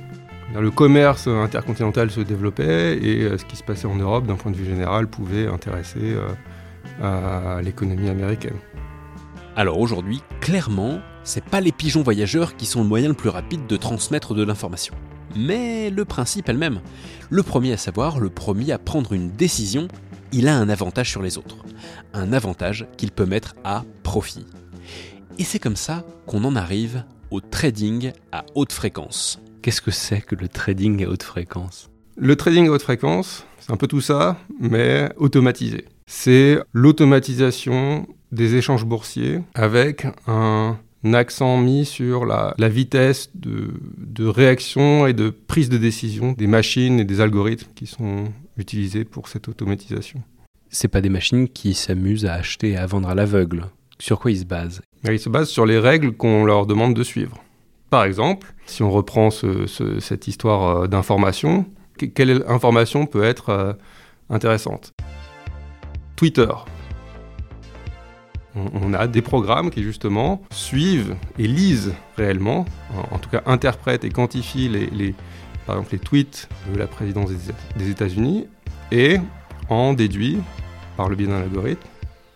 Le 0.55 0.71
commerce 0.71 1.29
intercontinental 1.29 2.11
se 2.11 2.21
développait 2.21 2.99
et 2.99 3.23
euh, 3.23 3.39
ce 3.39 3.45
qui 3.45 3.57
se 3.57 3.63
passait 3.63 3.87
en 3.87 3.97
Europe, 3.97 4.27
d'un 4.27 4.37
point 4.37 4.51
de 4.51 4.57
vue 4.57 4.65
général, 4.65 5.07
pouvait 5.07 5.47
intéresser 5.47 6.01
euh, 6.01 6.29
à 7.03 7.61
l'économie 7.63 8.09
américaine. 8.09 8.57
Alors 9.57 9.79
aujourd'hui, 9.79 10.23
clairement, 10.41 11.01
c'est 11.23 11.45
pas 11.45 11.61
les 11.61 11.73
pigeons 11.73 12.03
voyageurs 12.03 12.57
qui 12.57 12.65
sont 12.65 12.83
le 12.83 12.89
moyen 12.89 13.09
le 13.09 13.15
plus 13.15 13.29
rapide 13.29 13.67
de 13.67 13.77
transmettre 13.77 14.35
de 14.35 14.43
l'information. 14.43 14.95
Mais 15.37 15.91
le 15.91 16.05
principe 16.05 16.49
est 16.49 16.53
le 16.53 16.59
même. 16.59 16.81
Le 17.29 17.43
premier 17.43 17.73
à 17.75 17.77
savoir, 17.77 18.19
le 18.19 18.31
premier 18.31 18.73
à 18.73 18.79
prendre 18.79 19.13
une 19.13 19.31
décision, 19.31 19.89
il 20.33 20.49
a 20.49 20.57
un 20.57 20.69
avantage 20.69 21.11
sur 21.11 21.23
les 21.23 21.39
autres. 21.39 21.59
Un 22.15 22.33
avantage 22.33 22.87
qu'il 22.97 23.11
peut 23.11 23.27
mettre 23.27 23.55
à 23.65 23.85
profit. 24.03 24.47
Et 25.39 25.45
c'est 25.45 25.59
comme 25.59 25.77
ça 25.77 26.05
qu'on 26.27 26.45
en 26.45 26.57
arrive 26.57 27.05
au 27.31 27.41
trading 27.41 28.13
à 28.33 28.45
haute 28.55 28.73
fréquence. 28.73 29.41
Qu'est-ce 29.63 29.83
que 29.83 29.91
c'est 29.91 30.21
que 30.21 30.35
le 30.35 30.49
trading 30.49 31.05
à 31.05 31.09
haute 31.09 31.23
fréquence? 31.23 31.91
Le 32.17 32.37
trading 32.37 32.69
à 32.69 32.73
haute 32.73 32.83
fréquence, 32.83 33.47
c'est 33.61 33.73
un 33.73 33.77
peu 33.77 33.87
tout 33.87 34.01
ça, 34.01 34.39
mais 34.61 35.11
automatisé. 35.17 35.85
C'est 36.07 36.59
l'automatisation 36.73 38.07
des 38.33 38.57
échanges 38.57 38.85
boursiers 38.85 39.41
avec 39.55 40.07
un 40.27 40.79
accent 41.13 41.59
mis 41.59 41.85
sur 41.85 42.25
la, 42.27 42.55
vitesse 42.59 43.31
de, 43.35 43.73
de, 43.99 44.27
réaction 44.27 45.07
et 45.07 45.13
de 45.13 45.31
prise 45.31 45.69
de 45.69 45.79
décision 45.79 46.33
des 46.33 46.47
machines 46.47 47.01
et 47.01 47.05
des 47.05 47.21
algorithmes 47.21 47.71
qui 47.75 47.87
sont 47.87 48.25
utilisés 48.57 49.05
pour 49.05 49.29
cette 49.29 49.49
automatisation. 49.49 50.23
C'est 50.71 50.89
pas 50.89 51.01
des 51.01 51.09
machines 51.09 51.49
qui 51.49 51.75
s'amusent 51.75 52.27
à 52.27 52.35
acheter 52.35 52.71
et 52.71 52.77
à 52.77 52.87
vendre 52.87 53.09
à 53.09 53.15
l'aveugle. 53.15 53.67
Sur 54.01 54.19
quoi 54.19 54.31
ils 54.31 54.39
se 54.39 54.45
basent. 54.45 54.83
Ils 55.05 55.19
se 55.19 55.29
basent 55.29 55.49
sur 55.49 55.67
les 55.67 55.79
règles 55.79 56.13
qu'on 56.13 56.45
leur 56.45 56.67
demande 56.67 56.95
de 56.95 57.03
suivre. 57.03 57.37
Par 57.91 58.05
exemple, 58.05 58.53
si 58.67 58.83
on 58.83 58.91
reprend 58.91 59.31
cette 59.31 60.29
histoire 60.29 60.83
euh, 60.83 60.87
d'information, 60.87 61.67
quelle 62.15 62.45
information 62.47 63.07
peut 63.07 63.25
être 63.25 63.49
euh, 63.49 63.73
intéressante? 64.31 64.93
Twitter, 66.17 66.51
on, 68.55 68.93
a 68.93 69.07
des 69.07 69.23
programmes 69.23 69.71
qui 69.71 69.83
justement 69.83 70.43
suivent 70.51 71.17
et 71.39 71.47
lisent 71.47 71.95
réellement, 72.17 72.67
en, 73.13 73.19
tout 73.19 73.31
cas 73.31 73.43
interprètent 73.47 74.05
et 74.05 74.11
quantifient 74.11 74.69
les, 74.69 75.15
tweets 75.99 76.49
de 76.73 76.79
la 76.79 76.87
présidence 76.87 77.31
des, 77.77 77.91
États-Unis 77.91 78.47
et 78.91 79.19
en 79.69 79.93
déduit, 79.93 80.39
par 80.97 81.09
le 81.09 81.17
biais 81.17 81.29
d'un 81.29 81.41
algorithme, 81.41 81.87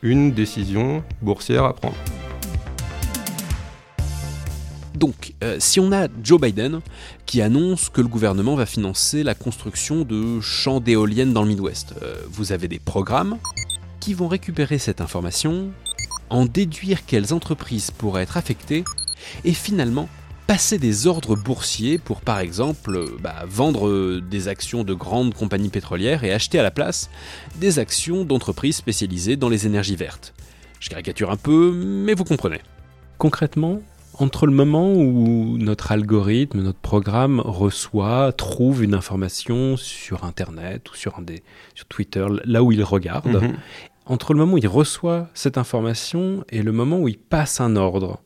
une 0.03 0.33
décision 0.33 1.05
boursière 1.23 1.65
à 1.65 1.75
prendre. 1.75 1.97
Donc, 4.95 5.33
euh, 5.43 5.57
si 5.59 5.81
on 5.81 5.91
a 5.93 6.09
Joe 6.23 6.41
Biden 6.41 6.81
qui 7.27 7.41
annonce 7.41 7.89
que 7.89 8.01
le 8.01 8.09
gouvernement 8.09 8.55
va 8.55 8.67
financer 8.67 9.23
la 9.23 9.35
construction 9.35 10.03
de 10.03 10.41
champs 10.41 10.81
d'éoliennes 10.81 11.33
dans 11.33 11.43
le 11.43 11.49
Midwest, 11.49 11.95
euh, 12.03 12.17
vous 12.31 12.53
avez 12.53 12.69
des 12.69 12.79
programmes 12.79 13.39
qui 14.01 14.15
vont 14.15 14.29
récupérer 14.29 14.79
cette 14.79 15.01
information, 15.01 15.71
en 16.31 16.47
déduire 16.47 17.05
quelles 17.07 17.33
entreprises 17.33 17.91
pourraient 17.91 18.23
être 18.23 18.37
affectées 18.37 18.85
et 19.45 19.55
finalement 19.55 20.09
passer 20.47 20.79
des 20.79 21.07
ordres 21.07 21.37
boursiers 21.37 21.99
pour 21.99 22.21
par 22.21 22.41
exemple 22.41 23.05
bah, 23.21 23.45
vendre 23.47 24.21
des 24.21 24.49
actions 24.49 24.85
de 24.85 24.95
grandes 24.95 25.35
compagnies 25.35 25.69
pétrolières 25.69 26.25
et 26.25 26.33
acheter 26.33 26.59
à 26.59 26.63
la 26.63 26.71
place 26.71 27.11
des 27.57 27.79
actions 27.79 28.25
d'entreprises 28.25 28.77
spécialisées 28.77 29.37
dans 29.37 29.49
les 29.49 29.67
énergies 29.67 29.97
vertes. 29.97 30.35
Je 30.81 30.91
caricature 30.91 31.31
un 31.31 31.37
peu, 31.37 31.73
mais 31.73 32.15
vous 32.15 32.25
comprenez. 32.25 32.61
Concrètement, 33.19 33.81
entre 34.19 34.47
le 34.47 34.53
moment 34.53 34.93
où 34.93 35.57
notre 35.59 35.93
algorithme, 35.93 36.61
notre 36.61 36.81
programme 36.81 37.41
reçoit, 37.41 38.33
trouve 38.33 38.83
une 38.83 38.95
information 38.95 39.77
sur 39.77 40.25
Internet 40.25 40.91
ou 40.91 40.95
sur, 40.97 41.19
un 41.19 41.23
des, 41.23 41.43
sur 41.75 41.87
Twitter, 41.87 42.27
là 42.45 42.63
où 42.63 42.73
il 42.73 42.83
regarde, 42.83 43.27
mhm 43.27 43.57
entre 44.07 44.33
le 44.33 44.41
moment 44.41 44.55
où 44.55 44.59
il 44.59 44.69
reçoit 44.69 45.29
cette 45.35 45.59
information 45.59 46.45
et 46.51 46.63
le 46.63 46.73
moment 46.73 46.99
où 46.99 47.09
il 47.09 47.19
passe 47.19 47.61
un 47.61 47.77
ordre, 47.77 48.21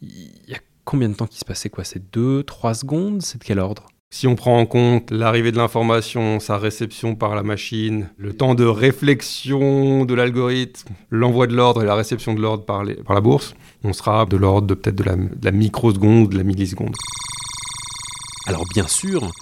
il 0.00 0.30
y 0.48 0.54
a 0.54 0.58
combien 0.84 1.08
de 1.08 1.14
temps 1.14 1.26
qui 1.26 1.38
se 1.38 1.44
passait 1.44 1.70
quoi? 1.70 1.84
C'est 1.84 2.12
2, 2.12 2.42
3 2.42 2.74
secondes? 2.74 3.22
C'est 3.22 3.38
de 3.38 3.44
quel 3.44 3.58
ordre? 3.58 3.86
Si 4.10 4.28
on 4.28 4.36
prend 4.36 4.60
en 4.60 4.66
compte 4.66 5.10
l'arrivée 5.10 5.50
de 5.50 5.56
l'information, 5.56 6.38
sa 6.38 6.56
réception 6.56 7.16
par 7.16 7.34
la 7.34 7.42
machine, 7.42 8.10
le 8.16 8.32
temps 8.32 8.54
de 8.54 8.64
réflexion 8.64 10.04
de 10.04 10.14
l'algorithme, 10.14 10.94
l'envoi 11.10 11.48
de 11.48 11.54
l'ordre 11.54 11.82
et 11.82 11.86
la 11.86 11.96
réception 11.96 12.32
de 12.32 12.40
l'ordre 12.40 12.64
par, 12.64 12.84
la 12.84 13.20
bourse, 13.20 13.54
on 13.82 13.92
sera 13.92 14.24
de 14.24 14.36
l'ordre 14.36 14.68
de 14.68 14.74
peut-être 14.74 14.94
de 14.94 15.02
la, 15.02 15.16
de 15.16 15.44
la 15.44 15.50
microseconde, 15.50 16.28
de 16.28 16.36
la 16.36 16.44
milliseconde. 16.44 16.94
Alors 18.46 18.64
bien 18.72 18.86
sûr, 18.86 19.32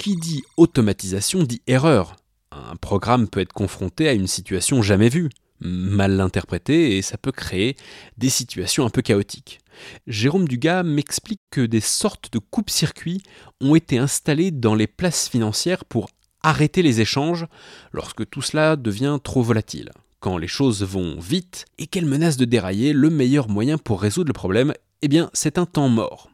qui 0.00 0.16
dit 0.16 0.42
automatisation 0.58 1.42
dit 1.42 1.62
erreur. 1.66 2.16
Un 2.52 2.76
programme 2.76 3.26
peut 3.26 3.40
être 3.40 3.52
confronté 3.52 4.06
à 4.06 4.12
une 4.12 4.26
situation 4.26 4.82
jamais 4.82 5.08
vue, 5.08 5.30
mal 5.60 6.20
interprétée, 6.20 6.96
et 6.96 7.02
ça 7.02 7.18
peut 7.18 7.32
créer 7.32 7.76
des 8.18 8.30
situations 8.30 8.84
un 8.84 8.90
peu 8.90 9.02
chaotiques. 9.02 9.60
Jérôme 10.06 10.48
Dugas 10.48 10.82
m'explique 10.82 11.40
que 11.50 11.62
des 11.62 11.80
sortes 11.80 12.32
de 12.32 12.38
coupe-circuits 12.38 13.22
ont 13.60 13.74
été 13.74 13.98
installés 13.98 14.50
dans 14.50 14.74
les 14.74 14.86
places 14.86 15.28
financières 15.28 15.84
pour 15.84 16.10
arrêter 16.42 16.82
les 16.82 17.00
échanges 17.00 17.46
lorsque 17.92 18.28
tout 18.28 18.42
cela 18.42 18.76
devient 18.76 19.18
trop 19.22 19.42
volatile. 19.42 19.90
Quand 20.20 20.36
les 20.36 20.48
choses 20.48 20.82
vont 20.82 21.18
vite 21.18 21.64
et 21.78 21.86
qu'elles 21.86 22.06
menacent 22.06 22.36
de 22.36 22.44
dérailler, 22.44 22.92
le 22.92 23.08
meilleur 23.08 23.48
moyen 23.48 23.78
pour 23.78 24.02
résoudre 24.02 24.28
le 24.28 24.34
problème, 24.34 24.74
eh 25.02 25.08
bien, 25.08 25.30
c'est 25.32 25.58
un 25.58 25.66
temps 25.66 25.88
mort. 25.88 26.30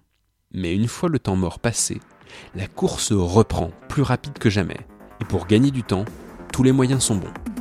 Mais 0.52 0.74
une 0.74 0.88
fois 0.88 1.08
le 1.08 1.18
temps 1.18 1.36
mort 1.36 1.60
passé, 1.60 2.00
la 2.54 2.66
course 2.66 3.12
reprend 3.12 3.70
plus 3.88 4.02
rapide 4.02 4.38
que 4.38 4.50
jamais. 4.50 4.80
Et 5.20 5.24
pour 5.24 5.46
gagner 5.46 5.70
du 5.70 5.82
temps, 5.82 6.04
tous 6.52 6.62
les 6.62 6.72
moyens 6.72 7.04
sont 7.04 7.16
bons. 7.16 7.55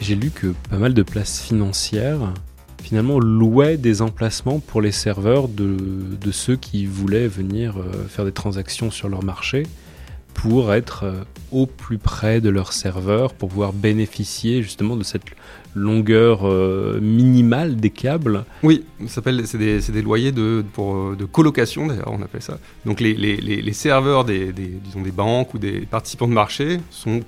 J'ai 0.00 0.14
lu 0.14 0.30
que 0.30 0.54
pas 0.70 0.78
mal 0.78 0.94
de 0.94 1.02
places 1.02 1.40
financières 1.40 2.32
finalement 2.82 3.18
louaient 3.18 3.76
des 3.76 4.00
emplacements 4.00 4.60
pour 4.60 4.80
les 4.80 4.92
serveurs 4.92 5.48
de, 5.48 5.76
ceux 6.30 6.56
qui 6.56 6.86
voulaient 6.86 7.28
venir 7.28 7.76
euh, 7.78 8.06
faire 8.08 8.24
des 8.24 8.32
transactions 8.32 8.90
sur 8.90 9.08
leur 9.08 9.22
marché 9.22 9.64
pour 10.32 10.72
être 10.72 11.04
euh, 11.04 11.24
au 11.50 11.66
plus 11.66 11.98
près 11.98 12.40
de 12.40 12.48
leur 12.48 12.72
serveur, 12.72 13.34
pour 13.34 13.48
pouvoir 13.48 13.72
bénéficier 13.72 14.62
justement 14.62 14.96
de 14.96 15.02
cette 15.02 15.24
longueur 15.74 16.46
euh, 16.48 17.00
minimale 17.00 17.76
des 17.76 17.90
câbles. 17.90 18.44
Oui, 18.62 18.84
c'est 19.06 19.26
des, 19.58 19.80
des, 19.80 20.02
loyers 20.02 20.32
de, 20.32 20.64
pour, 20.72 21.16
de 21.16 21.24
colocation 21.24 21.88
d'ailleurs, 21.88 22.12
on 22.12 22.22
appelle 22.22 22.42
ça. 22.42 22.58
Donc 22.86 23.00
les, 23.00 23.14
les, 23.14 23.36
les 23.36 23.72
serveurs 23.72 24.24
des, 24.24 24.52
des, 24.52 24.70
des 24.94 25.10
banques 25.10 25.54
ou 25.54 25.58
des 25.58 25.80
participants 25.80 26.28
de 26.28 26.34
marché 26.34 26.78
sont 26.90 27.20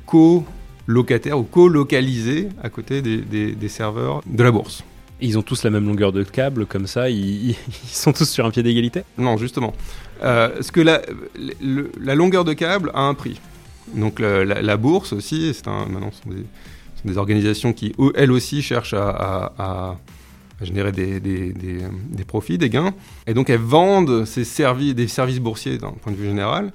co-locataires 0.91 1.39
ou 1.39 1.45
co-localisés 1.45 2.49
à 2.63 2.69
côté 2.69 3.01
des, 3.01 3.69
serveurs 3.69 4.23
de 4.27 4.43
la 4.43 4.51
bourse. 4.51 4.83
ils 5.21 5.39
ont 5.39 5.43
tous 5.43 5.63
la 5.63 5.71
même 5.71 5.87
longueur 5.87 6.13
de 6.13 6.25
câble, 6.25 6.67
comme 6.67 6.87
ça, 6.87 7.09
ils, 7.09 7.55
sont 7.87 8.13
tous 8.13 8.29
sur 8.29 8.45
un 8.45 8.51
pied 8.51 8.63
d'égalité? 8.63 9.03
Non, 9.17 9.37
justement. 9.37 9.73
Euh, 10.23 10.61
ce 10.61 10.73
que 10.73 10.81
la, 10.81 11.01
la, 12.01 12.15
longueur 12.15 12.45
de 12.45 12.53
câble 12.53 12.91
a 12.95 13.03
un 13.03 13.15
prix. 13.15 13.41
Donc 13.95 14.19
la, 14.19 14.77
bourse 14.77 15.13
aussi, 15.13 15.55
c'est 15.55 15.69
un, 15.69 15.87
maintenant, 15.87 16.11
des 17.05 17.19
organisations 17.19 17.73
qui, 17.73 17.95
elles 18.17 18.33
aussi, 18.33 18.61
cherchent 18.61 18.95
à, 18.95 19.97
générer 20.61 20.93
des, 20.93 22.25
profits, 22.27 22.59
des 22.59 22.69
gains. 22.69 22.93
Et 23.27 23.35
donc, 23.35 23.49
elles 23.49 23.59
vendent 23.59 24.25
ces 24.25 24.45
services, 24.45 24.95
des 24.95 25.09
services 25.09 25.41
boursiers 25.41 25.79
d'un 25.79 25.93
point 25.93 26.13
de 26.13 26.19
vue 26.19 26.27
général, 26.27 26.73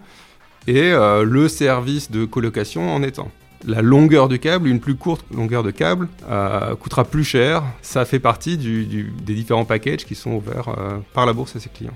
et 0.67 0.91
euh, 0.91 1.23
le 1.23 1.47
service 1.47 2.10
de 2.10 2.25
colocation 2.25 2.89
en 2.89 3.04
étant. 3.04 3.30
La 3.67 3.82
longueur 3.82 4.28
du 4.28 4.39
câble, 4.39 4.67
une 4.67 4.80
plus 4.80 4.95
courte 4.95 5.25
longueur 5.34 5.63
de 5.63 5.71
câble, 5.71 6.08
euh, 6.30 6.75
coûtera 6.75 7.04
plus 7.04 7.23
cher. 7.23 7.63
Ça 7.82 8.06
fait 8.06 8.19
partie 8.19 8.58
des 8.58 9.34
différents 9.34 9.65
packages 9.65 10.06
qui 10.06 10.15
sont 10.15 10.32
ouverts 10.32 10.69
euh, 10.69 10.97
par 11.13 11.25
la 11.25 11.34
bourse 11.34 11.56
à 11.56 11.60
ses 11.60 11.69
clients. 11.69 11.95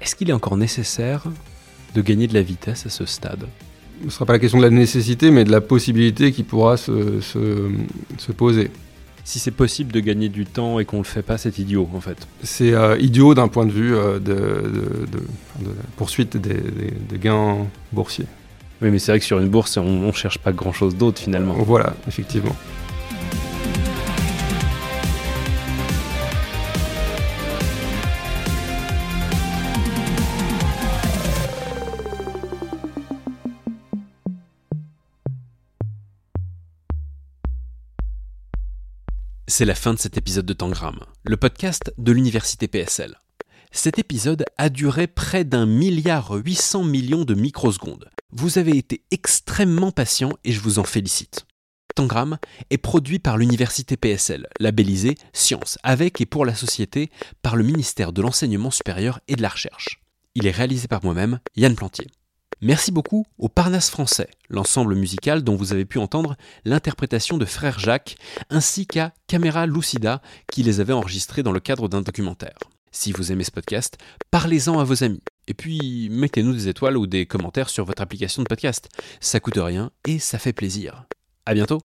Est-ce 0.00 0.14
qu'il 0.14 0.30
est 0.30 0.34
encore 0.34 0.56
nécessaire 0.56 1.24
de 1.94 2.02
gagner 2.02 2.26
de 2.26 2.34
la 2.34 2.42
vitesse 2.42 2.86
à 2.86 2.90
ce 2.90 3.04
stade? 3.04 3.46
Ce 4.00 4.04
ne 4.04 4.10
sera 4.10 4.26
pas 4.26 4.34
la 4.34 4.38
question 4.38 4.58
de 4.58 4.64
la 4.64 4.70
nécessité, 4.70 5.30
mais 5.30 5.44
de 5.44 5.50
la 5.50 5.60
possibilité 5.60 6.30
qui 6.30 6.44
pourra 6.44 6.76
se, 6.76 7.20
se, 7.20 8.32
poser. 8.32 8.70
Si 9.24 9.38
c'est 9.38 9.50
possible 9.50 9.92
de 9.92 10.00
gagner 10.00 10.28
du 10.28 10.46
temps 10.46 10.78
et 10.78 10.84
qu'on 10.84 10.98
ne 10.98 11.02
le 11.02 11.08
fait 11.08 11.22
pas, 11.22 11.36
c'est 11.36 11.58
idiot 11.58 11.88
en 11.92 12.00
fait. 12.00 12.28
C'est 12.42 12.72
euh, 12.72 12.96
idiot 12.98 13.34
d'un 13.34 13.48
point 13.48 13.66
de 13.66 13.72
vue 13.72 13.94
euh, 13.94 14.20
de, 14.20 14.62
de, 15.10 15.20
poursuite 15.96 16.36
des, 16.36 16.60
des, 17.10 17.18
gains 17.18 17.66
boursiers. 17.92 18.26
Oui, 18.80 18.90
mais 18.90 18.98
c'est 19.00 19.10
vrai 19.10 19.18
que 19.18 19.24
sur 19.24 19.40
une 19.40 19.48
bourse, 19.48 19.76
on 19.76 20.06
ne 20.06 20.12
cherche 20.12 20.38
pas 20.38 20.52
grand-chose 20.52 20.96
d'autre 20.96 21.20
finalement. 21.20 21.54
Voilà, 21.54 21.94
effectivement. 22.06 22.54
C'est 39.50 39.64
la 39.64 39.74
fin 39.74 39.92
de 39.92 39.98
cet 39.98 40.16
épisode 40.16 40.46
de 40.46 40.52
Tangram, 40.52 41.00
le 41.24 41.36
podcast 41.36 41.92
de 41.98 42.12
l'université 42.12 42.68
PSL. 42.68 43.16
Cet 43.70 43.98
épisode 43.98 44.44
a 44.56 44.70
duré 44.70 45.06
près 45.06 45.44
d'un 45.44 45.66
milliard 45.66 46.32
800 46.32 46.84
millions 46.84 47.24
de 47.24 47.34
microsecondes. 47.34 48.10
Vous 48.30 48.58
avez 48.58 48.76
été 48.76 49.02
extrêmement 49.10 49.92
patient 49.92 50.32
et 50.44 50.52
je 50.52 50.60
vous 50.60 50.78
en 50.78 50.84
félicite. 50.84 51.46
Tangram 51.94 52.38
est 52.70 52.78
produit 52.78 53.18
par 53.18 53.36
l'université 53.36 53.96
PSL, 53.96 54.46
labellisé 54.60 55.16
Science, 55.32 55.78
avec 55.82 56.20
et 56.20 56.26
pour 56.26 56.46
la 56.46 56.54
société 56.54 57.10
par 57.42 57.56
le 57.56 57.64
ministère 57.64 58.12
de 58.12 58.22
l'Enseignement 58.22 58.70
supérieur 58.70 59.20
et 59.28 59.36
de 59.36 59.42
la 59.42 59.48
Recherche. 59.48 60.00
Il 60.34 60.46
est 60.46 60.52
réalisé 60.52 60.88
par 60.88 61.02
moi-même, 61.02 61.40
Yann 61.56 61.74
Plantier. 61.74 62.06
Merci 62.60 62.90
beaucoup 62.90 63.24
au 63.38 63.48
Parnasse 63.48 63.90
français, 63.90 64.28
l'ensemble 64.48 64.94
musical 64.94 65.42
dont 65.42 65.56
vous 65.56 65.72
avez 65.72 65.84
pu 65.84 65.98
entendre 65.98 66.36
l'interprétation 66.64 67.38
de 67.38 67.44
Frère 67.44 67.78
Jacques, 67.78 68.16
ainsi 68.50 68.86
qu'à 68.86 69.12
Caméra 69.26 69.66
Lucida 69.66 70.22
qui 70.52 70.62
les 70.62 70.80
avait 70.80 70.92
enregistrés 70.92 71.42
dans 71.42 71.52
le 71.52 71.60
cadre 71.60 71.88
d'un 71.88 72.02
documentaire. 72.02 72.58
Si 72.92 73.12
vous 73.12 73.32
aimez 73.32 73.44
ce 73.44 73.50
podcast, 73.50 73.98
parlez-en 74.30 74.78
à 74.78 74.84
vos 74.84 75.04
amis. 75.04 75.22
Et 75.46 75.54
puis, 75.54 76.08
mettez-nous 76.10 76.52
des 76.52 76.68
étoiles 76.68 76.96
ou 76.96 77.06
des 77.06 77.26
commentaires 77.26 77.70
sur 77.70 77.84
votre 77.84 78.02
application 78.02 78.42
de 78.42 78.48
podcast. 78.48 78.88
Ça 79.20 79.40
coûte 79.40 79.58
rien 79.58 79.90
et 80.06 80.18
ça 80.18 80.38
fait 80.38 80.52
plaisir. 80.52 81.04
À 81.46 81.54
bientôt! 81.54 81.80